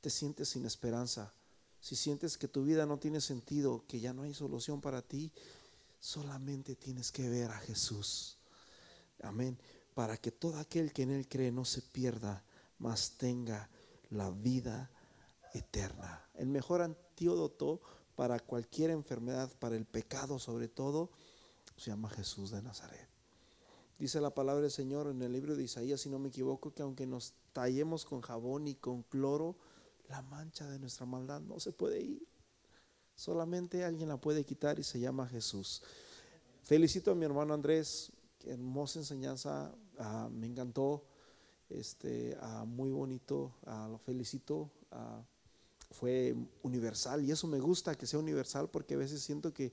te 0.00 0.08
sientes 0.08 0.50
sin 0.50 0.64
esperanza, 0.64 1.34
si 1.80 1.96
sientes 1.96 2.38
que 2.38 2.48
tu 2.48 2.64
vida 2.64 2.86
no 2.86 2.98
tiene 2.98 3.20
sentido, 3.20 3.84
que 3.86 4.00
ya 4.00 4.12
no 4.12 4.22
hay 4.22 4.34
solución 4.34 4.80
para 4.80 5.02
ti, 5.02 5.32
solamente 6.00 6.76
tienes 6.76 7.12
que 7.12 7.28
ver 7.28 7.50
a 7.50 7.58
Jesús. 7.58 8.36
Amén 9.22 9.58
para 9.98 10.16
que 10.16 10.30
todo 10.30 10.60
aquel 10.60 10.92
que 10.92 11.02
en 11.02 11.10
Él 11.10 11.26
cree 11.26 11.50
no 11.50 11.64
se 11.64 11.82
pierda, 11.82 12.44
mas 12.78 13.18
tenga 13.18 13.68
la 14.10 14.30
vida 14.30 14.92
eterna. 15.54 16.24
El 16.34 16.46
mejor 16.46 16.82
antídoto 16.82 17.80
para 18.14 18.38
cualquier 18.38 18.90
enfermedad, 18.90 19.50
para 19.58 19.74
el 19.74 19.86
pecado 19.86 20.38
sobre 20.38 20.68
todo, 20.68 21.10
se 21.76 21.90
llama 21.90 22.10
Jesús 22.10 22.52
de 22.52 22.62
Nazaret. 22.62 23.08
Dice 23.98 24.20
la 24.20 24.32
palabra 24.32 24.62
del 24.62 24.70
Señor 24.70 25.08
en 25.08 25.20
el 25.20 25.32
libro 25.32 25.56
de 25.56 25.64
Isaías, 25.64 26.00
si 26.00 26.08
no 26.08 26.20
me 26.20 26.28
equivoco, 26.28 26.72
que 26.72 26.82
aunque 26.82 27.04
nos 27.04 27.34
tallemos 27.52 28.04
con 28.04 28.20
jabón 28.20 28.68
y 28.68 28.76
con 28.76 29.02
cloro, 29.02 29.56
la 30.08 30.22
mancha 30.22 30.68
de 30.68 30.78
nuestra 30.78 31.06
maldad 31.06 31.40
no 31.40 31.60
se 31.60 31.72
puede 31.72 32.00
ir. 32.00 32.26
Solamente 33.14 33.84
alguien 33.84 34.08
la 34.08 34.20
puede 34.20 34.44
quitar 34.44 34.78
y 34.78 34.82
se 34.82 35.00
llama 35.00 35.26
Jesús. 35.26 35.82
Felicito 36.62 37.10
a 37.10 37.14
mi 37.14 37.24
hermano 37.24 37.54
Andrés, 37.54 38.12
hermosa 38.44 39.00
enseñanza, 39.00 39.74
Ah, 39.98 40.28
me 40.32 40.46
encantó, 40.46 41.02
este, 41.68 42.36
ah, 42.40 42.64
muy 42.64 42.90
bonito, 42.90 43.52
ah, 43.66 43.88
lo 43.90 43.98
felicito, 43.98 44.70
fue 45.90 46.34
universal 46.62 47.24
y 47.24 47.32
eso 47.32 47.46
me 47.46 47.58
gusta 47.58 47.94
que 47.96 48.06
sea 48.06 48.18
universal 48.18 48.68
porque 48.70 48.94
a 48.94 48.98
veces 48.98 49.22
siento 49.22 49.52
que 49.52 49.72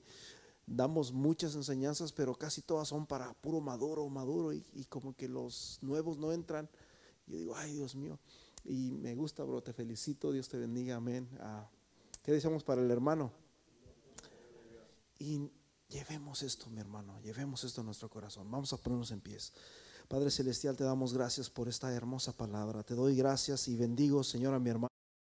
damos 0.66 1.12
muchas 1.12 1.54
enseñanzas 1.54 2.12
pero 2.12 2.34
casi 2.34 2.62
todas 2.62 2.88
son 2.88 3.06
para 3.06 3.32
puro 3.34 3.60
maduro, 3.60 4.08
maduro 4.08 4.52
y, 4.52 4.62
como 4.88 5.14
que 5.14 5.28
los 5.28 5.78
nuevos 5.80 6.18
no 6.18 6.32
entran. 6.32 6.68
Yo 7.26 7.36
digo, 7.36 7.56
ay 7.56 7.74
Dios 7.74 7.94
mío, 7.94 8.18
y 8.68 8.90
me 8.90 9.14
gusta, 9.14 9.44
bro, 9.44 9.62
te 9.62 9.72
felicito, 9.72 10.32
Dios 10.32 10.48
te 10.48 10.58
bendiga, 10.58 10.96
amén. 10.96 11.28
¿Qué 12.22 12.32
decimos 12.32 12.64
para 12.64 12.82
el 12.82 12.90
hermano? 12.90 13.32
Y 15.18 15.50
llevemos 15.88 16.42
esto, 16.42 16.68
mi 16.68 16.80
hermano, 16.80 17.20
llevemos 17.20 17.64
esto 17.64 17.80
a 17.80 17.84
nuestro 17.84 18.08
corazón. 18.08 18.50
Vamos 18.50 18.72
a 18.72 18.76
ponernos 18.76 19.10
en 19.12 19.20
pies. 19.20 19.52
Padre 20.08 20.30
Celestial, 20.30 20.76
te 20.76 20.84
damos 20.84 21.14
gracias 21.14 21.50
por 21.50 21.68
esta 21.68 21.92
hermosa 21.92 22.32
palabra. 22.32 22.82
Te 22.82 22.94
doy 22.94 23.16
gracias 23.16 23.68
y 23.68 23.76
bendigo, 23.76 24.22
Señor, 24.22 24.54
a 24.54 24.58
mi 24.58 24.70
hermano. 24.70 24.95